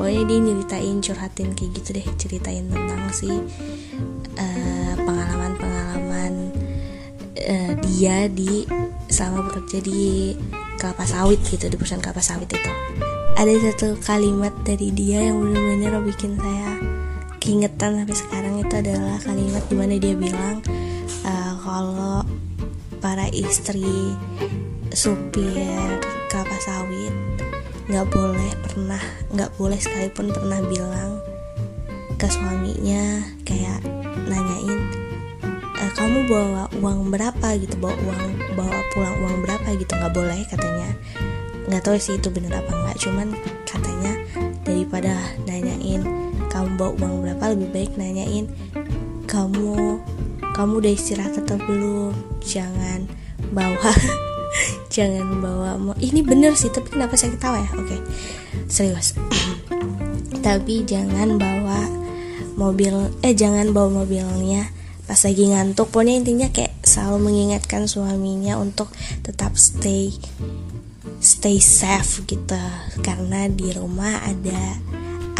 Pokoknya 0.01 0.25
dia 0.25 0.39
nyeritain 0.41 0.97
curhatin 1.05 1.53
kayak 1.53 1.69
gitu 1.77 1.89
deh 2.01 2.05
ceritain 2.17 2.65
tentang 2.65 3.13
si 3.13 3.29
uh, 4.41 4.93
pengalaman-pengalaman 5.05 6.49
uh, 7.37 7.73
dia 7.85 8.25
di 8.25 8.65
selama 9.05 9.53
bekerja 9.53 9.85
di 9.85 10.33
kelapa 10.81 11.05
sawit 11.05 11.37
gitu 11.45 11.69
di 11.69 11.77
perusahaan 11.77 12.01
kelapa 12.01 12.25
sawit 12.25 12.49
itu. 12.49 12.73
Ada 13.37 13.53
satu 13.69 14.01
kalimat 14.01 14.53
dari 14.65 14.89
dia 14.89 15.29
yang 15.29 15.37
benar-benar 15.45 16.01
bikin 16.09 16.41
saya 16.41 17.00
keingetan 17.41 17.97
sampai 17.97 18.13
sekarang 18.13 18.55
itu 18.61 18.73
adalah 18.77 19.17
kalimat 19.25 19.65
di 19.65 19.75
mana 19.75 19.97
dia 19.97 20.13
bilang 20.13 20.61
uh, 21.25 21.53
kalau 21.57 22.21
para 23.01 23.25
istri 23.33 24.13
supir 24.93 25.65
kelapa 26.29 26.57
sawit 26.61 27.09
nggak 27.89 28.07
boleh 28.13 28.51
pernah 28.61 29.01
nggak 29.33 29.51
boleh 29.57 29.79
sekalipun 29.81 30.29
pernah 30.29 30.61
bilang 30.69 31.17
ke 32.21 32.29
suaminya 32.29 33.25
kayak 33.41 33.81
nanyain 34.29 34.81
e, 35.81 35.83
kamu 35.97 36.29
bawa 36.29 36.69
uang 36.77 37.09
berapa 37.09 37.57
gitu 37.57 37.73
bawa 37.81 37.97
uang 38.05 38.23
bawa 38.53 38.77
pulang 38.93 39.17
uang 39.25 39.37
berapa 39.41 39.67
gitu 39.81 39.91
nggak 39.97 40.13
boleh 40.13 40.39
katanya. 40.45 40.93
Nggak 41.65 41.81
tahu 41.81 41.97
sih 41.97 42.21
itu 42.21 42.29
bener 42.29 42.53
apa 42.53 42.69
nggak 42.69 42.97
cuman 43.01 43.33
katanya 43.65 44.13
daripada 44.61 45.17
nanyain 45.49 46.20
kamu 46.51 46.75
bawa 46.75 46.91
uang 46.99 47.15
berapa 47.23 47.43
lebih 47.55 47.69
baik 47.71 47.91
nanyain 47.95 48.51
kamu 49.31 50.03
kamu 50.51 50.83
udah 50.83 50.93
istirahat 50.93 51.33
atau 51.39 51.55
belum? 51.63 52.11
Jangan 52.43 53.07
bawa 53.55 53.91
jangan 54.95 55.39
bawa 55.39 55.79
mau. 55.79 55.95
Ini 55.95 56.21
bener 56.27 56.59
sih 56.59 56.67
tapi 56.67 56.91
kenapa 56.91 57.15
saya 57.15 57.33
ketawa 57.39 57.63
ya? 57.63 57.71
Oke 57.79 57.95
okay. 57.95 57.99
serius. 58.67 59.15
Tapi 60.45 60.83
jangan 60.83 61.37
bawa 61.37 61.85
mobil 62.57 62.91
eh 63.23 63.31
jangan 63.31 63.71
bawa 63.71 64.03
mobilnya 64.03 64.67
pas 65.07 65.17
lagi 65.23 65.47
ngantuk. 65.47 65.87
Pokoknya 65.87 66.19
intinya 66.19 66.47
kayak 66.51 66.75
selalu 66.83 67.31
mengingatkan 67.31 67.87
suaminya 67.87 68.59
untuk 68.59 68.91
tetap 69.23 69.55
stay 69.55 70.11
stay 71.23 71.63
safe 71.63 72.27
gitu. 72.27 72.59
Karena 72.99 73.47
di 73.47 73.71
rumah 73.71 74.19
ada 74.27 74.75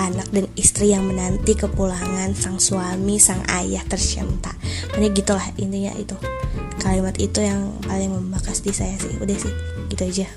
anak 0.10 0.28
dan 0.34 0.46
istri 0.58 0.94
yang 0.94 1.06
menanti 1.06 1.54
kepulangan 1.54 2.34
sang 2.34 2.58
suami 2.58 3.22
sang 3.22 3.42
ayah 3.62 3.84
tercinta. 3.86 4.54
Pokoknya 4.90 5.10
gitulah 5.14 5.48
intinya 5.62 5.94
itu. 5.98 6.18
Kalimat 6.82 7.14
itu 7.22 7.46
yang 7.46 7.78
paling 7.86 8.10
membekas 8.10 8.66
di 8.66 8.74
saya 8.74 8.98
sih. 8.98 9.14
Udah 9.22 9.38
sih 9.38 9.54
gitu 9.92 10.02
aja. 10.08 10.28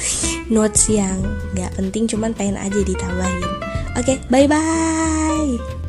Notes 0.54 0.88
yang 0.88 1.20
gak 1.52 1.76
penting 1.76 2.08
cuman 2.08 2.32
pengen 2.32 2.56
aja 2.56 2.80
ditambahin. 2.80 3.50
Oke 3.98 4.16
okay, 4.16 4.16
bye 4.30 4.46
bye 4.48 5.79